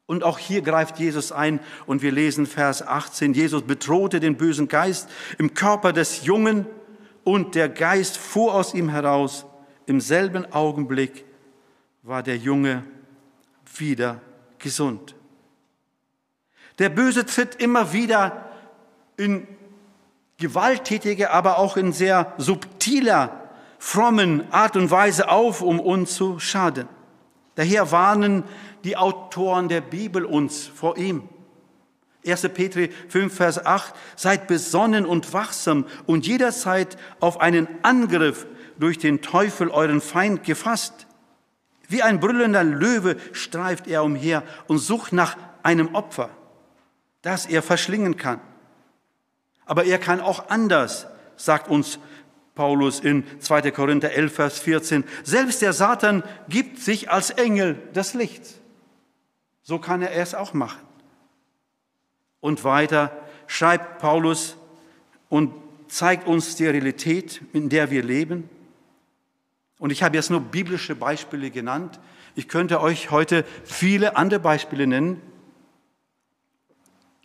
Und 0.07 0.25
auch 0.25 0.39
hier 0.39 0.63
greift 0.63 0.99
Jesus 0.99 1.31
ein 1.31 1.61
und 1.87 2.03
wir 2.03 2.11
lesen 2.11 2.47
Vers 2.47 2.85
18. 2.85 3.33
Jesus 3.33 3.63
bedrohte 3.63 4.19
den 4.19 4.37
bösen 4.37 4.67
Geist 4.67 5.09
im 5.39 5.55
Körper 5.55 5.93
des 5.93 6.25
Jungen 6.25 6.67
und 7.23 7.55
der 7.55 7.69
Geist 7.69 8.17
fuhr 8.17 8.55
aus 8.55 8.75
ihm 8.75 8.89
heraus. 8.89 9.47
Im 9.87 10.01
selben 10.01 10.53
Augenblick 10.53 11.25
war 12.03 12.25
der 12.25 12.37
Junge 12.39 12.83
wieder 13.77 14.21
gesund. 14.59 15.15
Der 16.81 16.89
Böse 16.89 17.25
tritt 17.25 17.57
immer 17.57 17.93
wieder 17.93 18.51
in 19.17 19.47
gewalttätige, 20.39 21.31
aber 21.31 21.59
auch 21.59 21.77
in 21.77 21.93
sehr 21.93 22.35
subtiler, 22.39 23.49
frommen 23.79 24.53
Art 24.53 24.77
und 24.77 24.91
Weise 24.91 25.29
auf, 25.29 25.63
um 25.63 25.79
uns 25.79 26.17
zu 26.17 26.41
schaden. 26.41 26.89
Daher 27.61 27.93
warnen 27.93 28.45
die 28.85 28.97
Autoren 28.97 29.69
der 29.69 29.83
Bibel 29.83 30.25
uns 30.25 30.67
vor 30.67 30.97
ihm. 30.97 31.29
1. 32.27 32.49
Petri 32.55 32.89
5, 33.11 33.35
Vers 33.35 33.67
8, 33.67 33.93
seid 34.17 34.47
besonnen 34.47 35.05
und 35.05 35.35
wachsam 35.35 35.85
und 36.07 36.27
jederzeit 36.27 36.97
auf 37.21 37.39
einen 37.39 37.69
Angriff 37.83 38.47
durch 38.79 38.97
den 38.97 39.21
Teufel, 39.21 39.69
euren 39.69 40.01
Feind, 40.01 40.43
gefasst. 40.43 41.07
Wie 41.87 42.03
ein 42.03 42.19
brüllender 42.19 42.65
Löwe 42.65 43.19
streift 43.33 43.87
er 43.89 44.05
umher 44.05 44.43
und 44.67 44.79
sucht 44.79 45.13
nach 45.13 45.37
einem 45.63 45.95
Opfer, 45.95 46.31
das 47.21 47.45
er 47.45 47.63
verschlingen 47.63 48.17
kann. 48.17 48.41
Aber 49.67 49.85
er 49.85 49.99
kann 49.99 50.23
auch 50.23 50.49
anders, 50.49 51.09
sagt 51.37 51.69
uns 51.69 51.99
Paulus 52.61 53.01
in 53.01 53.25
2. 53.41 53.71
Korinther 53.71 54.11
11, 54.13 54.35
Vers 54.35 54.59
14. 54.59 55.05
Selbst 55.23 55.63
der 55.63 55.73
Satan 55.73 56.23
gibt 56.47 56.79
sich 56.79 57.11
als 57.11 57.31
Engel 57.31 57.77
des 57.95 58.13
Lichts. 58.13 58.61
So 59.63 59.79
kann 59.79 60.03
er 60.03 60.15
es 60.15 60.35
auch 60.35 60.53
machen. 60.53 60.83
Und 62.41 62.63
weiter 62.63 63.17
schreibt 63.47 63.99
Paulus 64.01 64.59
und 65.31 65.55
zeigt 65.89 66.27
uns 66.27 66.55
die 66.57 66.67
Realität, 66.67 67.41
in 67.55 67.71
der 67.71 67.91
wir 67.91 68.03
leben. 68.03 68.51
Und 69.79 69.91
ich 69.91 70.03
habe 70.03 70.17
jetzt 70.17 70.29
nur 70.29 70.41
biblische 70.41 70.95
Beispiele 70.95 71.51
genannt. 71.51 71.99
Ich 72.35 72.47
könnte 72.47 72.83
euch 72.83 73.11
heute 73.11 73.47
viele 73.65 74.19
andere 74.19 74.41
Beispiele 74.41 74.87
nennen 74.87 75.23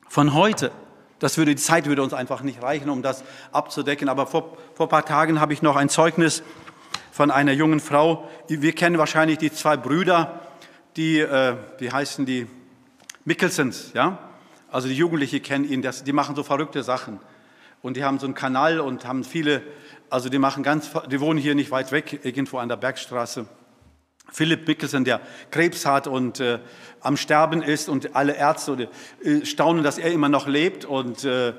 von 0.07 0.33
heute. 0.33 0.71
Das 1.19 1.37
würde, 1.37 1.55
die 1.55 1.61
Zeit 1.61 1.85
würde 1.85 2.03
uns 2.03 2.13
einfach 2.13 2.41
nicht 2.41 2.61
reichen, 2.61 2.89
um 2.89 3.01
das 3.01 3.23
abzudecken. 3.51 4.09
Aber 4.09 4.27
vor, 4.27 4.57
vor 4.73 4.87
ein 4.87 4.89
paar 4.89 5.05
Tagen 5.05 5.39
habe 5.39 5.53
ich 5.53 5.61
noch 5.61 5.75
ein 5.75 5.89
Zeugnis 5.89 6.43
von 7.11 7.31
einer 7.31 7.53
jungen 7.53 7.79
Frau. 7.79 8.29
Wir 8.47 8.73
kennen 8.73 8.97
wahrscheinlich 8.97 9.37
die 9.37 9.51
zwei 9.51 9.77
Brüder, 9.77 10.41
die, 10.97 11.19
äh, 11.19 11.55
wie 11.79 11.91
heißen 11.91 12.25
die? 12.25 12.47
Mickelsons, 13.25 13.91
ja? 13.93 14.19
Also 14.71 14.87
die 14.87 14.93
Jugendlichen 14.93 15.41
kennen 15.41 15.65
ihn, 15.65 15.81
das, 15.81 16.03
die 16.03 16.13
machen 16.13 16.35
so 16.35 16.43
verrückte 16.43 16.83
Sachen. 16.83 17.19
Und 17.81 17.97
die 17.97 18.03
haben 18.03 18.19
so 18.19 18.27
einen 18.27 18.35
Kanal 18.35 18.79
und 18.79 19.05
haben 19.05 19.23
viele, 19.23 19.63
also 20.09 20.29
die 20.29 20.37
machen 20.37 20.63
ganz, 20.63 20.91
die 21.09 21.19
wohnen 21.19 21.39
hier 21.39 21.55
nicht 21.55 21.71
weit 21.71 21.91
weg, 21.91 22.19
irgendwo 22.23 22.59
an 22.59 22.69
der 22.69 22.75
Bergstraße. 22.75 23.47
Philipp 24.31 24.67
Mickelson, 24.67 25.05
der 25.05 25.21
Krebs 25.51 25.85
hat 25.85 26.07
und 26.07 26.39
äh, 26.39 26.59
am 26.99 27.17
Sterben 27.17 27.61
ist 27.61 27.87
und 27.89 28.15
alle 28.15 28.35
Ärzte 28.35 28.89
äh, 29.23 29.45
staunen, 29.45 29.83
dass 29.83 29.97
er 29.97 30.11
immer 30.11 30.29
noch 30.29 30.47
lebt 30.47 30.85
und 30.85 31.23
äh, 31.23 31.53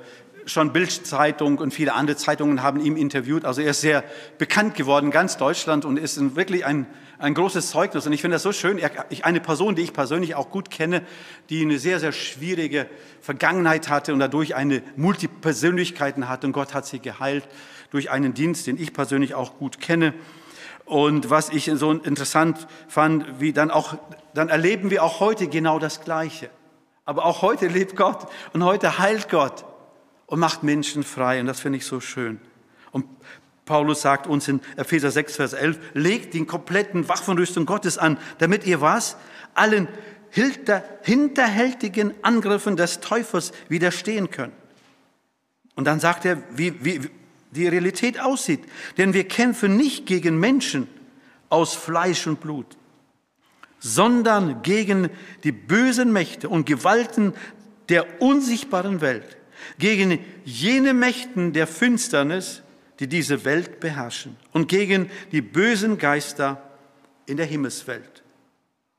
schon 0.47 0.73
Bildzeitung 0.73 1.59
und 1.59 1.75
viele 1.75 1.95
andere 1.95 2.17
Zeitungen 2.17 2.63
haben 2.63 2.81
ihn 2.81 2.97
interviewt. 2.97 3.45
Also 3.45 3.61
er 3.61 3.71
ist 3.71 3.81
sehr 3.81 4.05
bekannt 4.39 4.75
geworden, 4.75 5.11
ganz 5.11 5.37
Deutschland 5.37 5.85
und 5.85 5.99
ist 5.99 6.37
wirklich 6.37 6.65
ein, 6.65 6.87
ein 7.19 7.35
großes 7.35 7.71
Zeugnis. 7.71 8.07
Und 8.07 8.13
ich 8.13 8.21
finde 8.21 8.37
das 8.37 8.43
so 8.43 8.53
schön. 8.53 8.79
Er, 8.79 8.91
ich, 9.11 9.25
eine 9.25 9.41
Person, 9.41 9.75
die 9.75 9.83
ich 9.83 9.93
persönlich 9.93 10.35
auch 10.35 10.51
gut 10.51 10.71
kenne, 10.71 11.03
die 11.51 11.63
eine 11.63 11.79
sehr, 11.79 11.99
sehr 11.99 12.13
schwierige 12.13 12.87
Vergangenheit 13.21 13.89
hatte 13.89 14.13
und 14.13 14.21
dadurch 14.21 14.55
eine 14.55 14.83
Multipersönlichkeiten 14.97 16.29
hatte 16.29 16.47
und 16.47 16.53
Gott 16.53 16.75
hat 16.75 16.87
sie 16.87 17.01
geheilt 17.01 17.47
durch 17.91 18.11
einen 18.11 18.35
Dienst, 18.35 18.67
den 18.67 18.81
ich 18.81 18.93
persönlich 18.93 19.35
auch 19.35 19.59
gut 19.59 19.81
kenne. 19.81 20.15
Und 20.87 21.31
was 21.31 21.51
ich 21.51 21.71
so 21.75 21.93
interessant 21.93 22.67
fand, 22.89 23.41
wie 23.41 23.53
dann 23.53 23.71
auch, 23.71 23.99
dann 24.35 24.49
erleben 24.49 24.91
wir 24.91 25.03
auch 25.03 25.21
heute 25.21 25.49
genau 25.49 25.79
das 25.79 26.01
Gleiche. 26.01 26.49
Aber 27.05 27.25
auch 27.25 27.43
heute 27.43 27.67
lebt 27.67 27.97
Gott 27.97 28.27
und 28.53 28.65
heute 28.65 28.99
heilt 28.99 29.29
Gott 29.29 29.65
und 30.27 30.39
macht 30.39 30.63
Menschen 30.63 31.03
frei. 31.03 31.41
Und 31.41 31.47
das 31.47 31.61
finde 31.61 31.79
ich 31.79 31.87
so 31.87 32.01
schön. 32.01 32.41
Und 32.93 33.05
Paulus 33.65 34.03
sagt 34.03 34.29
uns 34.29 34.47
in 34.47 34.61
Epheser 34.77 35.11
6, 35.11 35.37
Vers 35.37 35.53
11, 35.53 35.79
legt 35.95 36.35
den 36.35 36.47
kompletten 36.47 37.09
Waffenrüstung 37.09 37.67
Gottes 37.67 37.99
an, 37.99 38.17
damit 38.39 38.65
ihr 38.65 38.81
was? 38.81 39.17
Allen 39.55 39.89
hinterhältigen 41.03 42.15
Angriffen 42.23 42.77
des 42.77 43.01
Teufels 43.01 43.53
widerstehen 43.69 44.31
könnt. 44.31 44.55
Und 45.75 45.85
dann 45.85 45.99
sagt 45.99 46.25
er, 46.25 46.39
wie, 46.51 46.85
wie, 46.85 47.11
die 47.57 47.69
Realität 47.69 48.21
aussieht. 48.21 48.61
Denn 48.97 49.15
wir 49.15 49.27
kämpfen 49.27 49.77
nicht 49.77 50.07
gegen 50.07 50.39
Menschen 50.39 50.89
aus 51.49 51.75
Fleisch 51.75 52.27
und 52.27 52.41
Blut, 52.41 52.77
sondern 53.79 54.63
gegen 54.63 55.11
die 55.45 55.53
bösen 55.53 56.13
Mächte 56.13 56.49
und 56.49 56.67
Gewalten 56.67 57.35
der 57.89 58.21
unsichtbaren 58.21 59.01
Welt, 59.01 59.37
gegen 59.79 60.19
jene 60.45 60.93
Mächten 60.95 61.53
der 61.53 61.67
Finsternis, 61.67 62.63
die 62.99 63.07
diese 63.07 63.45
Welt 63.45 63.81
beherrschen 63.81 64.37
und 64.53 64.69
gegen 64.69 65.11
die 65.33 65.43
bösen 65.43 65.99
Geister 65.99 66.63
in 67.27 67.37
der 67.37 67.47
Himmelswelt. 67.47 68.23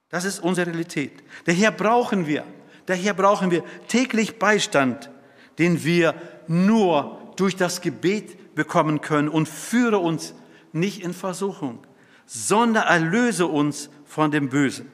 Das 0.09 0.23
ist 0.23 0.39
unsere 0.39 0.67
Realität. 0.67 1.11
Daher 1.45 1.71
brauchen 1.71 2.27
wir, 2.27 2.45
daher 2.85 3.13
brauchen 3.13 3.51
wir 3.51 3.63
täglich 3.87 4.39
Beistand, 4.39 5.09
den 5.57 5.83
wir 5.83 6.15
nur 6.47 7.33
durch 7.35 7.55
das 7.55 7.81
Gebet 7.81 8.37
bekommen 8.57 8.99
können 8.99 9.29
und 9.29 9.47
führe 9.47 9.99
uns 9.99 10.33
nicht 10.73 11.01
in 11.01 11.13
Versuchung, 11.13 11.79
sondern 12.25 12.85
erlöse 12.85 13.47
uns 13.47 13.89
von 14.05 14.31
dem 14.31 14.49
Bösen. 14.49 14.91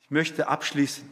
Ich 0.00 0.10
möchte 0.10 0.48
abschließen. 0.48 1.08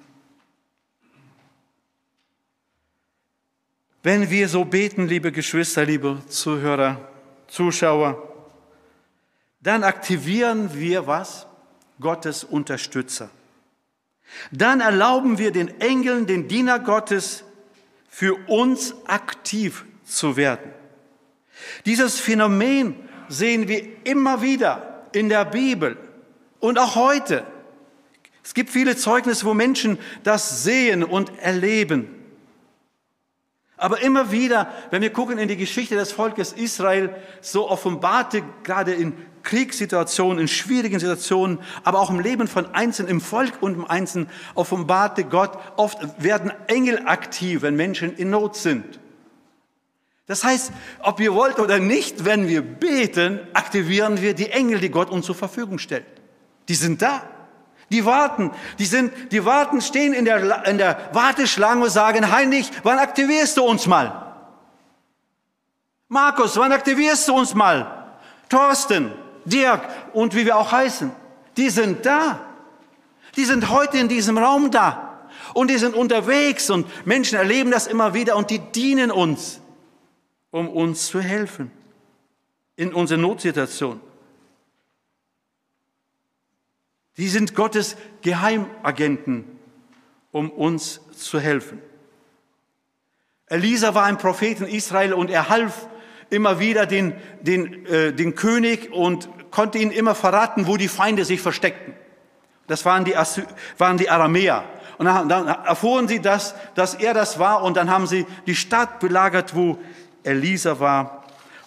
Wenn 4.02 4.28
wir 4.30 4.48
so 4.48 4.64
beten, 4.64 5.06
liebe 5.06 5.30
Geschwister, 5.32 5.84
liebe 5.84 6.20
Zuhörer, 6.28 7.08
Zuschauer, 7.46 8.22
dann 9.60 9.84
aktivieren 9.84 10.74
wir 10.74 11.06
was? 11.06 11.46
Gottes 12.00 12.42
Unterstützer. 12.42 13.30
Dann 14.50 14.80
erlauben 14.80 15.38
wir 15.38 15.52
den 15.52 15.80
Engeln, 15.80 16.26
den 16.26 16.48
Diener 16.48 16.80
Gottes, 16.80 17.44
für 18.08 18.34
uns 18.48 18.94
aktiv 19.06 19.84
zu 20.04 20.36
werden. 20.36 20.72
Dieses 21.86 22.20
Phänomen 22.20 22.96
sehen 23.28 23.68
wir 23.68 23.84
immer 24.04 24.42
wieder 24.42 25.04
in 25.12 25.28
der 25.28 25.44
Bibel 25.44 25.96
und 26.60 26.78
auch 26.78 26.94
heute. 26.94 27.44
Es 28.42 28.52
gibt 28.52 28.70
viele 28.70 28.96
Zeugnisse, 28.96 29.46
wo 29.46 29.54
Menschen 29.54 29.98
das 30.22 30.62
sehen 30.64 31.02
und 31.02 31.38
erleben. 31.38 32.08
Aber 33.76 34.00
immer 34.02 34.30
wieder, 34.30 34.70
wenn 34.90 35.02
wir 35.02 35.12
gucken 35.12 35.38
in 35.38 35.48
die 35.48 35.56
Geschichte 35.56 35.94
des 35.96 36.12
Volkes 36.12 36.52
Israel, 36.52 37.14
so 37.40 37.68
offenbarte 37.68 38.42
gerade 38.62 38.92
in 38.92 39.14
Kriegssituationen, 39.42 40.38
in 40.38 40.48
schwierigen 40.48 40.98
Situationen, 40.98 41.58
aber 41.82 42.00
auch 42.00 42.10
im 42.10 42.20
Leben 42.20 42.48
von 42.48 42.74
Einzelnen, 42.74 43.10
im 43.10 43.20
Volk 43.20 43.60
und 43.60 43.74
im 43.74 43.84
Einzelnen, 43.84 44.30
offenbarte 44.54 45.24
Gott, 45.24 45.58
oft 45.76 45.98
werden 46.22 46.52
Engel 46.66 47.06
aktiv, 47.06 47.62
wenn 47.62 47.76
Menschen 47.76 48.16
in 48.16 48.30
Not 48.30 48.56
sind. 48.56 49.00
Das 50.26 50.42
heißt, 50.42 50.72
ob 51.00 51.20
ihr 51.20 51.34
wollt 51.34 51.58
oder 51.58 51.78
nicht, 51.78 52.24
wenn 52.24 52.48
wir 52.48 52.62
beten, 52.62 53.40
aktivieren 53.52 54.22
wir 54.22 54.34
die 54.34 54.50
Engel, 54.50 54.80
die 54.80 54.90
Gott 54.90 55.10
uns 55.10 55.26
zur 55.26 55.34
Verfügung 55.34 55.78
stellt. 55.78 56.06
Die 56.68 56.74
sind 56.74 57.02
da. 57.02 57.22
Die 57.90 58.06
warten, 58.06 58.50
die 58.78 58.86
sind, 58.86 59.12
die 59.30 59.44
warten, 59.44 59.82
stehen 59.82 60.14
in 60.14 60.24
der, 60.24 60.66
in 60.66 60.78
der 60.78 61.10
Warteschlange 61.12 61.84
und 61.84 61.90
sagen, 61.90 62.32
Heinrich, 62.32 62.70
wann 62.82 62.98
aktivierst 62.98 63.58
du 63.58 63.62
uns 63.62 63.86
mal? 63.86 64.32
Markus, 66.08 66.56
wann 66.56 66.72
aktivierst 66.72 67.28
du 67.28 67.36
uns 67.36 67.54
mal? 67.54 68.16
Thorsten, 68.48 69.12
Dirk 69.44 69.82
und 70.14 70.34
wie 70.34 70.46
wir 70.46 70.56
auch 70.56 70.72
heißen, 70.72 71.12
die 71.56 71.68
sind 71.68 72.06
da. 72.06 72.40
Die 73.36 73.44
sind 73.44 73.68
heute 73.68 73.98
in 73.98 74.08
diesem 74.08 74.38
Raum 74.38 74.70
da. 74.70 75.28
Und 75.52 75.70
die 75.70 75.78
sind 75.78 75.94
unterwegs 75.94 76.70
und 76.70 76.86
Menschen 77.06 77.36
erleben 77.36 77.70
das 77.70 77.86
immer 77.86 78.14
wieder 78.14 78.36
und 78.36 78.50
die 78.50 78.58
dienen 78.58 79.10
uns, 79.10 79.60
um 80.54 80.68
uns 80.68 81.08
zu 81.08 81.20
helfen 81.20 81.72
in 82.76 82.94
unserer 82.94 83.18
Notsituation. 83.18 84.00
Die 87.16 87.26
sind 87.26 87.56
Gottes 87.56 87.96
Geheimagenten, 88.22 89.46
um 90.30 90.50
uns 90.50 91.00
zu 91.10 91.40
helfen. 91.40 91.82
Elisa 93.46 93.96
war 93.96 94.04
ein 94.04 94.16
Prophet 94.16 94.60
in 94.60 94.68
Israel 94.68 95.12
und 95.12 95.28
er 95.28 95.48
half 95.48 95.88
immer 96.30 96.60
wieder 96.60 96.86
den, 96.86 97.14
den, 97.40 97.84
äh, 97.86 98.12
den 98.12 98.36
König 98.36 98.92
und 98.92 99.28
konnte 99.50 99.78
ihnen 99.78 99.90
immer 99.90 100.14
verraten, 100.14 100.68
wo 100.68 100.76
die 100.76 100.86
Feinde 100.86 101.24
sich 101.24 101.40
versteckten. 101.40 101.94
Das 102.68 102.84
waren 102.84 103.04
die, 103.04 103.16
Assy 103.16 103.42
waren 103.76 103.98
die 103.98 104.08
Aramäer. 104.08 104.62
Und 104.98 105.06
dann, 105.06 105.28
dann 105.28 105.48
erfuhren 105.48 106.06
sie, 106.06 106.20
dass, 106.20 106.54
dass 106.76 106.94
er 106.94 107.12
das 107.12 107.40
war 107.40 107.64
und 107.64 107.76
dann 107.76 107.90
haben 107.90 108.06
sie 108.06 108.24
die 108.46 108.54
Stadt 108.54 109.00
belagert, 109.00 109.56
wo 109.56 109.78
Elisa 110.24 110.80
war. 110.80 111.24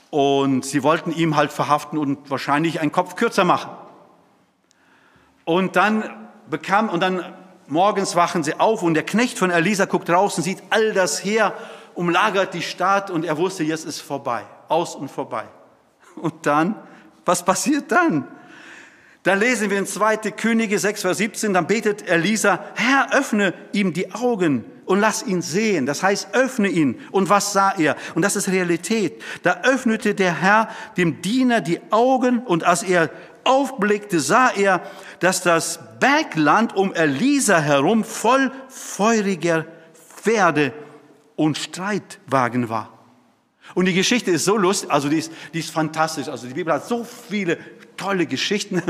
Und 0.09 0.65
sie 0.65 0.83
wollten 0.83 1.11
ihn 1.11 1.35
halt 1.35 1.51
verhaften 1.51 1.97
und 1.97 2.29
wahrscheinlich 2.29 2.79
einen 2.79 2.91
Kopf 2.91 3.15
kürzer 3.15 3.43
machen. 3.43 3.71
Und 5.45 5.75
dann 5.75 6.03
bekam, 6.49 6.89
und 6.89 7.01
dann 7.01 7.33
morgens 7.67 8.15
wachen 8.15 8.43
sie 8.43 8.59
auf 8.59 8.83
und 8.83 8.93
der 8.93 9.03
Knecht 9.03 9.37
von 9.37 9.51
Elisa 9.51 9.85
guckt 9.85 10.09
raus 10.09 10.37
und 10.37 10.43
sieht 10.43 10.63
all 10.69 10.93
das 10.93 11.23
Heer 11.23 11.53
umlagert 11.97 12.53
die 12.53 12.61
Stadt 12.61 13.09
und 13.09 13.25
er 13.25 13.37
wusste, 13.37 13.63
jetzt 13.63 13.85
ist 13.85 14.01
vorbei, 14.01 14.43
aus 14.67 14.95
und 14.95 15.09
vorbei. 15.09 15.45
Und 16.15 16.45
dann, 16.45 16.75
was 17.25 17.43
passiert 17.43 17.91
dann? 17.91 18.27
Da 19.23 19.33
lesen 19.33 19.69
wir 19.69 19.79
in 19.79 19.85
2. 19.85 20.17
Könige 20.31 20.79
6, 20.79 21.01
Vers 21.01 21.17
17, 21.17 21.53
dann 21.53 21.67
betet 21.67 22.07
Elisa, 22.07 22.59
Herr, 22.75 23.13
öffne 23.13 23.53
ihm 23.73 23.93
die 23.93 24.13
Augen 24.13 24.63
und 24.87 24.99
lass 24.99 25.21
ihn 25.21 25.41
sehen. 25.41 25.85
Das 25.85 26.01
heißt, 26.01 26.29
öffne 26.33 26.69
ihn. 26.69 26.99
Und 27.11 27.29
was 27.29 27.53
sah 27.53 27.71
er? 27.77 27.95
Und 28.15 28.23
das 28.23 28.35
ist 28.35 28.47
Realität. 28.47 29.21
Da 29.43 29.61
öffnete 29.63 30.15
der 30.15 30.41
Herr 30.41 30.69
dem 30.97 31.21
Diener 31.21 31.61
die 31.61 31.79
Augen 31.91 32.39
und 32.39 32.63
als 32.63 32.83
er 32.83 33.11
aufblickte, 33.43 34.19
sah 34.19 34.49
er, 34.49 34.81
dass 35.19 35.41
das 35.41 35.79
Bergland 35.99 36.75
um 36.75 36.93
Elisa 36.93 37.59
herum 37.59 38.03
voll 38.03 38.51
feuriger 38.67 39.65
Pferde 39.93 40.73
und 41.35 41.57
Streitwagen 41.57 42.69
war. 42.69 42.96
Und 43.73 43.85
die 43.85 43.93
Geschichte 43.93 44.31
ist 44.31 44.45
so 44.45 44.57
lustig, 44.57 44.91
also 44.91 45.09
die 45.09 45.17
ist, 45.17 45.31
die 45.53 45.59
ist 45.59 45.71
fantastisch. 45.71 46.27
Also 46.27 46.47
die 46.47 46.53
Bibel 46.53 46.73
hat 46.73 46.87
so 46.87 47.03
viele 47.03 47.57
tolle 47.97 48.25
Geschichten. 48.25 48.81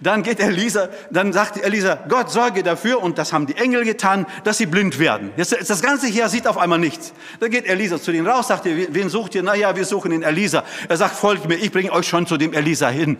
Dann 0.00 0.22
geht 0.22 0.38
Elisa, 0.38 0.88
dann 1.10 1.32
sagt 1.32 1.62
Elisa, 1.62 1.98
Gott 2.08 2.30
sorge 2.30 2.62
dafür, 2.62 3.02
und 3.02 3.18
das 3.18 3.32
haben 3.32 3.46
die 3.46 3.56
Engel 3.56 3.84
getan, 3.84 4.26
dass 4.44 4.58
sie 4.58 4.66
blind 4.66 4.98
werden. 4.98 5.30
Jetzt, 5.36 5.56
das 5.68 5.82
ganze 5.82 6.06
Heer 6.06 6.28
sieht 6.28 6.46
auf 6.46 6.58
einmal 6.58 6.78
nichts. 6.78 7.12
Dann 7.40 7.50
geht 7.50 7.66
Elisa 7.66 8.00
zu 8.00 8.12
denen 8.12 8.26
raus, 8.26 8.48
sagt 8.48 8.66
er, 8.66 8.94
wen 8.94 9.08
sucht 9.08 9.34
ihr? 9.34 9.42
Na 9.42 9.54
ja, 9.54 9.74
wir 9.74 9.84
suchen 9.84 10.10
den 10.10 10.22
Elisa. 10.22 10.64
Er 10.88 10.96
sagt, 10.96 11.16
folgt 11.16 11.48
mir, 11.48 11.56
ich 11.56 11.72
bringe 11.72 11.92
euch 11.92 12.06
schon 12.06 12.26
zu 12.26 12.36
dem 12.36 12.52
Elisa 12.52 12.88
hin. 12.88 13.16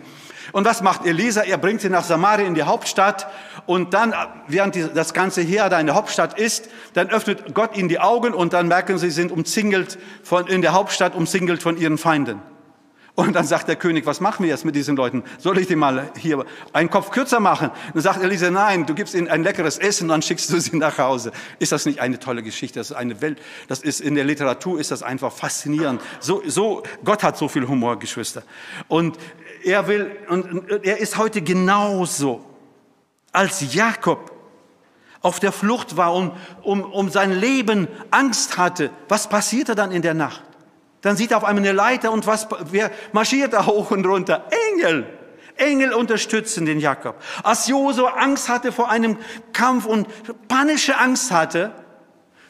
Und 0.51 0.65
was 0.65 0.81
macht 0.81 1.05
Elisa? 1.05 1.41
Er 1.41 1.57
bringt 1.57 1.81
sie 1.81 1.89
nach 1.89 2.03
Samaria 2.03 2.45
in 2.45 2.55
die 2.55 2.63
Hauptstadt 2.63 3.27
und 3.65 3.93
dann, 3.93 4.13
während 4.47 4.75
das 4.95 5.13
ganze 5.13 5.41
Heer 5.41 5.69
da 5.69 5.79
in 5.79 5.85
der 5.85 5.95
Hauptstadt 5.95 6.39
ist, 6.39 6.69
dann 6.93 7.09
öffnet 7.09 7.53
Gott 7.53 7.77
ihnen 7.77 7.89
die 7.89 7.99
Augen 7.99 8.33
und 8.33 8.53
dann 8.53 8.67
merken 8.67 8.97
sie, 8.97 9.09
sie 9.09 9.21
sind 9.21 9.31
umzingelt 9.31 9.97
von, 10.23 10.47
in 10.47 10.61
der 10.61 10.73
Hauptstadt, 10.73 11.15
umzingelt 11.15 11.61
von 11.61 11.77
ihren 11.77 11.97
Feinden. 11.97 12.41
Und 13.13 13.33
dann 13.33 13.45
sagt 13.45 13.67
der 13.67 13.75
König, 13.75 14.05
was 14.05 14.21
machen 14.21 14.43
wir 14.43 14.49
jetzt 14.49 14.63
mit 14.63 14.73
diesen 14.73 14.95
Leuten? 14.95 15.23
Soll 15.37 15.57
ich 15.57 15.67
die 15.67 15.75
mal 15.75 16.09
hier 16.17 16.45
einen 16.71 16.89
Kopf 16.89 17.11
kürzer 17.11 17.41
machen? 17.41 17.69
Dann 17.93 18.01
sagt 18.01 18.23
Elisa, 18.23 18.49
nein, 18.49 18.85
du 18.85 18.95
gibst 18.95 19.13
ihnen 19.13 19.27
ein 19.27 19.43
leckeres 19.43 19.77
Essen 19.77 20.05
und 20.05 20.09
dann 20.09 20.21
schickst 20.21 20.49
du 20.51 20.59
sie 20.59 20.77
nach 20.77 20.97
Hause. 20.97 21.33
Ist 21.59 21.73
das 21.73 21.85
nicht 21.85 21.99
eine 21.99 22.19
tolle 22.19 22.41
Geschichte? 22.41 22.79
Das 22.79 22.91
ist 22.91 22.95
eine 22.95 23.21
Welt, 23.21 23.39
das 23.67 23.81
ist 23.81 23.99
in 23.99 24.15
der 24.15 24.23
Literatur 24.23 24.79
ist 24.79 24.91
das 24.91 25.03
einfach 25.03 25.31
faszinierend. 25.33 26.01
So, 26.19 26.41
so, 26.47 26.83
Gott 27.03 27.21
hat 27.21 27.37
so 27.37 27.49
viel 27.49 27.67
Humor, 27.67 27.99
Geschwister. 27.99 28.43
Und 28.87 29.17
er 29.63 29.87
will, 29.87 30.11
und 30.29 30.71
er 30.83 30.97
ist 30.99 31.17
heute 31.17 31.41
genauso. 31.41 32.50
Als 33.31 33.73
Jakob 33.73 34.31
auf 35.21 35.39
der 35.39 35.51
Flucht 35.51 35.97
war 35.97 36.13
und 36.13 36.33
um, 36.63 36.81
um 36.81 37.09
sein 37.09 37.31
Leben 37.31 37.87
Angst 38.09 38.57
hatte, 38.57 38.89
was 39.07 39.29
passierte 39.29 39.75
dann 39.75 39.91
in 39.91 40.01
der 40.01 40.13
Nacht? 40.13 40.43
Dann 41.01 41.15
sieht 41.15 41.31
er 41.31 41.37
auf 41.37 41.43
einmal 41.43 41.63
eine 41.63 41.73
Leiter 41.73 42.11
und 42.11 42.27
was, 42.27 42.47
wer 42.71 42.91
marschiert 43.11 43.53
da 43.53 43.65
hoch 43.65 43.91
und 43.91 44.05
runter? 44.05 44.45
Engel. 44.73 45.05
Engel 45.57 45.93
unterstützen 45.93 46.65
den 46.65 46.79
Jakob. 46.79 47.15
Als 47.43 47.67
Josua 47.67 48.11
Angst 48.11 48.49
hatte 48.49 48.71
vor 48.71 48.89
einem 48.89 49.17
Kampf 49.53 49.85
und 49.85 50.07
panische 50.47 50.97
Angst 50.97 51.31
hatte, 51.31 51.71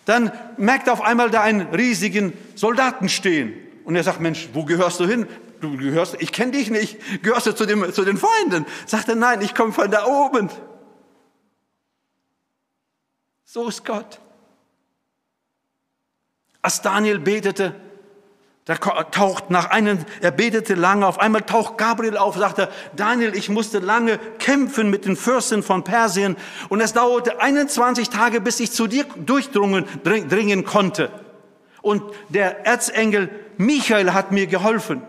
dann 0.06 0.32
merkt 0.58 0.88
er 0.88 0.94
auf 0.94 1.02
einmal 1.02 1.30
da 1.30 1.42
einen 1.42 1.68
riesigen 1.74 2.34
Soldaten 2.56 3.10
stehen. 3.10 3.54
Und 3.86 3.96
er 3.96 4.04
sagt, 4.04 4.20
Mensch, 4.20 4.50
wo 4.54 4.66
gehörst 4.66 5.00
du 5.00 5.08
hin? 5.08 5.28
Du 5.62 5.78
gehörst, 5.78 6.18
ich 6.20 6.32
kenne 6.32 6.52
dich 6.52 6.72
nicht. 6.72 7.24
Gehörst 7.24 7.46
du 7.48 7.54
zu, 7.54 7.66
dem, 7.66 7.94
zu 7.94 8.04
den 8.04 8.18
Feinden? 8.18 8.66
Sagt 8.86 9.10
er, 9.10 9.16
nein, 9.16 9.42
ich 9.42 9.54
komme 9.54 9.74
von 9.74 9.90
da 9.92 10.06
oben. 10.06 10.50
So 13.54 13.68
ist 13.68 13.84
Gott. 13.84 14.22
Als 16.62 16.82
Daniel 16.82 17.20
betete, 17.20 17.76
da 18.64 18.76
taucht 18.76 19.50
nach 19.50 19.72
einem, 19.72 20.06
er 20.22 20.32
betete 20.32 20.74
lange, 20.74 21.06
auf 21.06 21.20
einmal 21.20 21.42
taucht 21.42 21.78
Gabriel 21.78 22.16
auf, 22.16 22.38
sagte, 22.38 22.70
Daniel, 22.96 23.36
ich 23.36 23.50
musste 23.50 23.80
lange 23.80 24.20
kämpfen 24.40 24.90
mit 24.90 25.04
den 25.04 25.18
Fürsten 25.18 25.64
von 25.64 25.84
Persien 25.84 26.38
und 26.70 26.80
es 26.80 26.94
dauerte 26.94 27.42
21 27.42 28.10
Tage, 28.10 28.40
bis 28.40 28.62
ich 28.62 28.72
zu 28.72 28.88
dir 28.88 29.04
durchdringen 29.18 29.86
dringen 30.02 30.64
konnte. 30.64 31.12
Und 31.82 32.04
der 32.30 32.66
Erzengel 32.66 33.30
Michael 33.58 34.14
hat 34.14 34.32
mir 34.32 34.48
geholfen. 34.48 35.02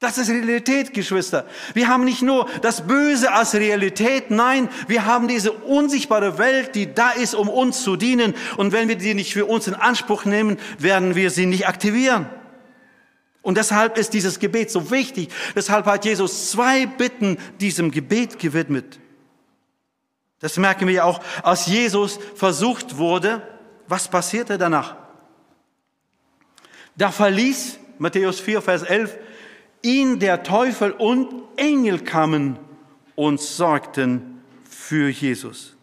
Das 0.00 0.16
ist 0.16 0.30
Realität, 0.30 0.94
Geschwister. 0.94 1.46
Wir 1.74 1.88
haben 1.88 2.06
nicht 2.06 2.22
nur 2.22 2.48
das 2.62 2.86
Böse 2.86 3.32
als 3.32 3.54
Realität, 3.54 4.30
nein, 4.30 4.70
wir 4.88 5.04
haben 5.04 5.28
diese 5.28 5.52
unsichtbare 5.52 6.38
Welt, 6.38 6.74
die 6.74 6.94
da 6.94 7.10
ist, 7.10 7.34
um 7.34 7.50
uns 7.50 7.82
zu 7.82 7.96
dienen. 7.96 8.34
Und 8.56 8.72
wenn 8.72 8.88
wir 8.88 8.96
die 8.96 9.12
nicht 9.12 9.34
für 9.34 9.44
uns 9.44 9.68
in 9.68 9.74
Anspruch 9.74 10.24
nehmen, 10.24 10.56
werden 10.78 11.16
wir 11.16 11.30
sie 11.30 11.44
nicht 11.44 11.68
aktivieren. 11.68 12.30
Und 13.42 13.58
deshalb 13.58 13.98
ist 13.98 14.14
dieses 14.14 14.38
Gebet 14.38 14.70
so 14.70 14.90
wichtig. 14.90 15.28
Deshalb 15.54 15.84
hat 15.84 16.06
Jesus 16.06 16.50
zwei 16.50 16.86
Bitten 16.86 17.36
diesem 17.60 17.90
Gebet 17.90 18.38
gewidmet. 18.38 18.98
Das 20.38 20.56
merken 20.56 20.86
wir 20.86 20.94
ja 20.94 21.04
auch, 21.04 21.20
als 21.42 21.66
Jesus 21.66 22.18
versucht 22.34 22.96
wurde. 22.96 23.42
Was 23.86 24.08
passierte 24.08 24.56
danach? 24.56 24.96
Da 26.96 27.10
verließ 27.10 27.78
Matthäus 27.98 28.40
4, 28.40 28.62
Vers 28.62 28.82
11 28.82 29.18
ihn 29.82 30.18
der 30.18 30.42
Teufel 30.42 30.92
und 30.92 31.28
Engel 31.56 32.00
kamen 32.00 32.58
und 33.14 33.40
sorgten 33.40 34.42
für 34.68 35.08
Jesus. 35.08 35.76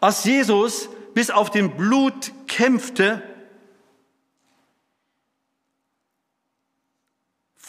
Als 0.00 0.24
Jesus 0.24 0.88
bis 1.14 1.30
auf 1.30 1.50
den 1.50 1.76
Blut 1.76 2.32
kämpfte, 2.46 3.22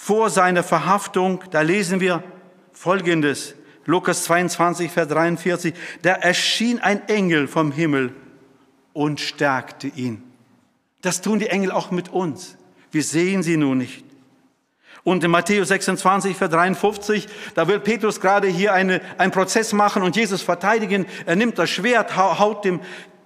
vor 0.10 0.32
seiner 0.32 0.64
Verhaftung, 0.64 1.44
da 1.52 1.62
lesen 1.62 2.00
wir 2.00 2.24
Folgendes. 2.72 3.54
Lukas 3.86 4.24
22, 4.24 4.92
Vers 4.92 5.08
43. 5.08 5.74
Da 6.02 6.14
erschien 6.14 6.80
ein 6.80 7.08
Engel 7.08 7.48
vom 7.48 7.72
Himmel 7.72 8.16
und 8.94 9.20
stärkte 9.20 9.88
ihn. 9.88 10.24
Das 11.02 11.22
tun 11.22 11.38
die 11.38 11.48
Engel 11.48 11.72
auch 11.72 11.92
mit 11.92 12.10
uns. 12.10 12.58
Wir 12.92 13.04
sehen 13.04 13.44
sie 13.44 13.56
nur 13.56 13.76
nicht. 13.76 14.04
Und 15.10 15.24
in 15.24 15.32
Matthäus 15.32 15.70
26, 15.70 16.38
Vers 16.38 16.52
53, 16.52 17.28
da 17.56 17.68
will 17.68 17.80
Petrus 17.80 18.22
gerade 18.22 18.48
hier 18.48 18.74
eine, 18.74 19.02
einen 19.18 19.32
Prozess 19.32 19.74
machen 19.74 20.04
und 20.04 20.16
Jesus 20.16 20.44
verteidigen. 20.44 21.08
Er 21.26 21.36
nimmt 21.36 21.58
das 21.58 21.72
Schwert, 21.72 22.16
haut 22.16 22.64
dem 22.64 22.80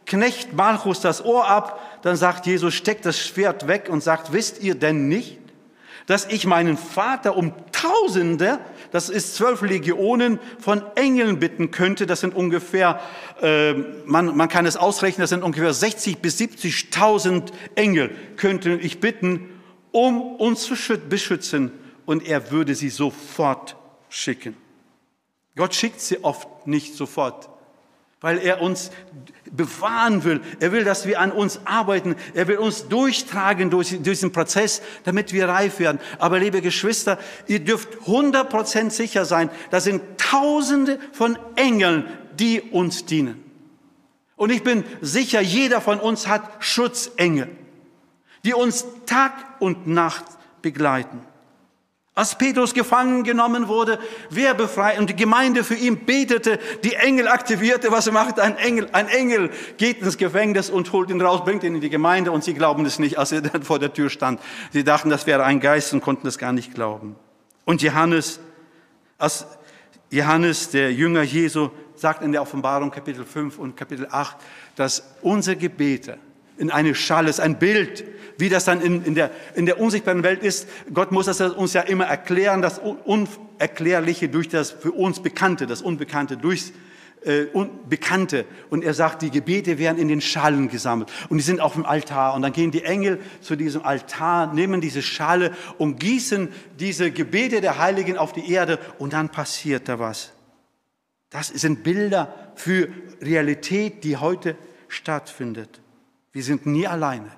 Knecht 0.06 0.54
Malchus 0.54 1.02
das 1.02 1.26
Ohr 1.26 1.46
ab. 1.46 2.00
Dann 2.02 2.16
sagt 2.16 2.46
Jesus, 2.46 2.74
steckt 2.74 3.06
das 3.06 3.20
Schwert 3.20 3.68
weg 3.68 3.90
und 3.90 4.02
sagt, 4.02 4.32
wisst 4.32 4.64
ihr 4.64 4.76
denn 4.76 5.10
nicht, 5.10 5.40
dass 6.06 6.26
ich 6.26 6.46
meinen 6.48 6.78
Vater 6.78 7.36
um 7.36 7.52
Tausende, 7.74 8.60
das 8.92 9.10
ist 9.10 9.36
zwölf 9.36 9.62
Legionen, 9.62 10.40
von 10.60 10.84
Engeln 10.96 11.40
bitten 11.40 11.70
könnte. 11.72 12.06
Das 12.06 12.22
sind 12.22 12.34
ungefähr, 12.34 13.02
äh, 13.42 13.74
man, 14.06 14.38
man 14.38 14.48
kann 14.48 14.66
es 14.66 14.78
ausrechnen, 14.78 15.24
das 15.24 15.32
sind 15.32 15.44
ungefähr 15.44 15.74
60 15.74 16.20
bis 16.20 16.40
70.000 16.40 17.52
Engel, 17.76 18.12
könnte 18.38 18.72
ich 18.76 19.02
bitten, 19.02 19.50
um 19.94 20.36
uns 20.36 20.64
zu 20.64 20.76
beschützen. 20.98 21.72
Und 22.06 22.28
er 22.28 22.52
würde 22.52 22.76
sie 22.76 22.90
sofort 22.90 23.78
schicken. 24.10 24.58
Gott 25.56 25.74
schickt 25.74 26.02
sie 26.02 26.22
oft 26.22 26.68
nicht 26.68 26.96
sofort 26.96 27.50
weil 28.24 28.40
er 28.40 28.62
uns 28.62 28.90
bewahren 29.52 30.24
will. 30.24 30.40
Er 30.62 30.72
will, 30.72 30.86
dass 30.86 31.06
wir 31.06 31.20
an 31.20 31.34
uns 31.34 31.60
arbeiten. 31.66 32.16
Er 32.34 32.48
will 32.48 32.56
uns 32.56 32.88
durchtragen 32.88 33.70
durch 33.70 34.02
diesen 34.02 34.32
Prozess, 34.32 34.82
damit 35.04 35.34
wir 35.34 35.50
reif 35.50 35.80
werden. 35.80 36.00
Aber 36.20 36.40
liebe 36.40 36.62
Geschwister, 36.62 37.20
ihr 37.48 37.60
dürft 37.60 37.96
100% 38.08 38.92
sicher 38.92 39.26
sein, 39.26 39.50
da 39.72 39.82
sind 39.82 40.02
Tausende 40.18 41.00
von 41.12 41.38
Engeln, 41.58 42.06
die 42.40 42.62
uns 42.62 43.06
dienen. 43.06 43.44
Und 44.38 44.54
ich 44.54 44.64
bin 44.64 44.86
sicher, 45.02 45.42
jeder 45.42 45.82
von 45.82 46.00
uns 46.00 46.26
hat 46.26 46.64
Schutzengel, 46.64 47.50
die 48.44 48.54
uns 48.54 48.86
Tag 49.06 49.34
und 49.60 49.88
Nacht 49.88 50.26
begleiten. 50.62 51.22
Als 52.16 52.38
Petrus 52.38 52.76
gefangen 52.76 53.24
genommen 53.24 53.68
wurde, 53.68 53.98
wer 54.30 54.54
befreit 54.54 55.00
und 55.00 55.10
die 55.10 55.16
Gemeinde 55.16 55.64
für 55.64 55.74
ihn 55.74 56.06
betete, 56.06 56.60
die 56.84 56.94
Engel 56.94 57.28
aktivierte, 57.28 57.92
was 57.92 58.12
macht 58.12 58.40
ein 58.40 58.56
Engel? 58.56 58.88
Ein 58.92 59.08
Engel 59.08 59.50
geht 59.78 60.00
ins 60.04 60.18
Gefängnis 60.18 60.70
und 60.70 60.92
holt 60.94 61.10
ihn 61.10 61.20
raus, 61.20 61.44
bringt 61.44 61.64
ihn 61.64 61.74
in 61.74 61.82
die 61.82 61.90
Gemeinde 61.90 62.32
und 62.32 62.44
sie 62.44 62.54
glauben 62.54 62.86
es 62.86 63.00
nicht, 63.00 63.18
als 63.18 63.32
er 63.32 63.42
dann 63.42 63.64
vor 63.64 63.80
der 63.80 63.94
Tür 63.94 64.12
stand. 64.12 64.40
Sie 64.72 64.84
dachten, 64.84 65.10
das 65.10 65.26
wäre 65.26 65.44
ein 65.44 65.60
Geist 65.60 65.92
und 65.94 66.02
konnten 66.02 66.28
es 66.28 66.38
gar 66.38 66.54
nicht 66.54 66.76
glauben. 66.76 67.16
Und 67.66 67.82
Johannes, 67.82 68.40
als 69.18 69.48
Johannes, 70.12 70.70
der 70.70 70.94
Jünger 70.94 71.24
Jesu, 71.24 71.72
sagt 71.96 72.22
in 72.22 72.32
der 72.32 72.44
Offenbarung 72.44 72.92
Kapitel 72.92 73.26
5 73.26 73.58
und 73.58 73.76
Kapitel 73.76 74.08
8, 74.12 74.38
dass 74.76 75.16
unsere 75.24 75.56
Gebete, 75.56 76.20
in 76.64 76.72
eine 76.72 76.96
Schale, 76.96 77.30
ist 77.30 77.42
ein 77.42 77.60
Bild, 77.60 78.06
wie 78.38 78.48
das 78.48 78.64
dann 78.64 78.82
in, 78.82 79.04
in, 79.04 79.16
der, 79.16 79.32
in 79.54 79.66
der 79.66 79.80
unsichtbaren 79.80 80.24
Welt 80.24 80.42
ist. 80.42 80.68
Gott 80.94 81.12
muss 81.12 81.26
das 81.26 81.42
uns 81.42 81.74
ja 81.74 81.82
immer 81.82 82.06
erklären, 82.06 82.62
das 82.62 82.80
Unerklärliche 82.80 84.30
durch 84.30 84.48
das 84.48 84.72
für 84.72 84.94
uns 84.94 85.22
Bekannte, 85.22 85.68
das 85.68 85.82
Unbekannte 85.82 86.38
durchs 86.38 86.72
äh, 87.26 87.48
Unbekannte. 87.52 88.46
Und 88.70 88.84
er 88.86 88.94
sagt, 88.94 89.24
die 89.24 89.30
Gebete 89.30 89.78
werden 89.78 89.98
in 89.98 90.08
den 90.08 90.22
Schalen 90.22 90.70
gesammelt 90.70 91.12
und 91.28 91.38
die 91.38 91.44
sind 91.44 91.60
auf 91.60 91.74
dem 91.74 91.86
Altar. 91.86 92.34
Und 92.34 92.44
dann 92.44 92.54
gehen 92.54 92.72
die 92.72 92.86
Engel 92.86 93.20
zu 93.42 93.58
diesem 93.58 93.84
Altar, 93.84 94.54
nehmen 94.54 94.80
diese 94.80 95.02
Schale 95.02 95.52
und 95.78 96.00
gießen 96.00 96.48
diese 96.80 97.12
Gebete 97.12 97.60
der 97.60 97.78
Heiligen 97.78 98.18
auf 98.18 98.32
die 98.32 98.50
Erde 98.50 98.80
und 99.00 99.12
dann 99.12 99.28
passiert 99.28 99.90
da 99.90 100.00
was. 100.00 100.32
Das 101.30 101.50
sind 101.50 101.84
Bilder 101.84 102.54
für 102.56 102.88
Realität, 103.22 104.06
die 104.06 104.16
heute 104.16 104.56
stattfindet. 104.88 105.83
Wir 106.34 106.44
sind 106.44 106.66
nie 106.66 106.88
alleine. 106.88 107.32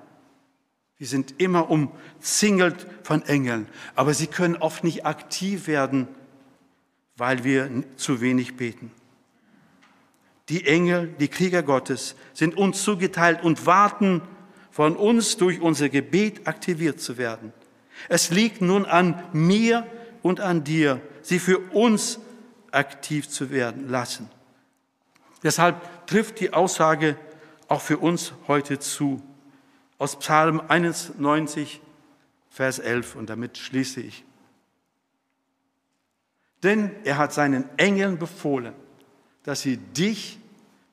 Wir 0.98 1.06
sind 1.06 1.34
immer 1.38 1.70
umzingelt 1.70 2.86
von 3.02 3.22
Engeln, 3.22 3.68
aber 3.94 4.14
sie 4.14 4.26
können 4.26 4.56
oft 4.56 4.82
nicht 4.82 5.04
aktiv 5.04 5.66
werden, 5.66 6.08
weil 7.16 7.44
wir 7.44 7.70
zu 7.96 8.22
wenig 8.22 8.56
beten. 8.56 8.90
Die 10.48 10.66
Engel, 10.66 11.14
die 11.20 11.28
Krieger 11.28 11.62
Gottes, 11.62 12.14
sind 12.32 12.56
uns 12.56 12.82
zugeteilt 12.82 13.42
und 13.42 13.66
warten 13.66 14.22
von 14.70 14.96
uns 14.96 15.36
durch 15.36 15.60
unser 15.60 15.88
Gebet 15.88 16.46
aktiviert 16.46 17.00
zu 17.00 17.18
werden. 17.18 17.52
Es 18.08 18.30
liegt 18.30 18.62
nun 18.62 18.86
an 18.86 19.22
mir 19.32 19.86
und 20.22 20.40
an 20.40 20.64
dir, 20.64 21.00
sie 21.22 21.38
für 21.38 21.58
uns 21.58 22.20
aktiv 22.70 23.28
zu 23.28 23.50
werden 23.50 23.88
lassen. 23.88 24.30
Deshalb 25.42 26.06
trifft 26.06 26.40
die 26.40 26.52
Aussage 26.52 27.16
auch 27.68 27.80
für 27.80 27.98
uns 27.98 28.32
heute 28.48 28.78
zu. 28.78 29.22
Aus 29.98 30.18
Psalm 30.18 30.60
91, 30.68 31.80
Vers 32.50 32.78
11, 32.78 33.16
und 33.16 33.30
damit 33.30 33.58
schließe 33.58 34.00
ich. 34.00 34.24
Denn 36.62 36.90
er 37.04 37.18
hat 37.18 37.32
seinen 37.32 37.64
Engeln 37.78 38.18
befohlen, 38.18 38.74
dass 39.42 39.60
sie 39.60 39.76
dich 39.76 40.38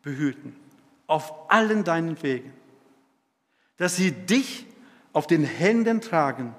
behüten 0.02 0.56
auf 1.08 1.52
allen 1.52 1.84
deinen 1.84 2.22
Wegen, 2.24 2.54
dass 3.78 3.96
sie 3.96 4.12
dich 4.12 4.66
auf 5.12 5.28
den 5.28 5.44
Händen 5.44 6.02
tragen. 6.02 6.56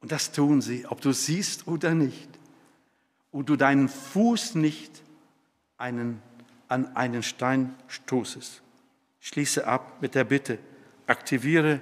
Und 0.00 0.12
das 0.12 0.32
tun 0.32 0.60
sie, 0.60 0.86
ob 0.86 1.00
du 1.00 1.12
siehst 1.12 1.66
oder 1.66 1.94
nicht, 1.94 2.28
und 3.32 3.48
du 3.48 3.56
deinen 3.56 3.88
Fuß 3.88 4.54
nicht 4.54 5.02
einen 5.76 6.22
an 6.68 6.96
einen 6.96 7.22
Stein 7.22 7.74
stoßest. 7.88 8.62
Schließe 9.20 9.66
ab 9.66 10.00
mit 10.00 10.14
der 10.14 10.24
Bitte, 10.24 10.58
aktiviere 11.06 11.80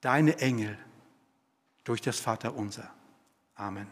deine 0.00 0.38
Engel 0.38 0.76
durch 1.84 2.00
das 2.00 2.20
Vaterunser. 2.20 2.90
Amen. 3.54 3.86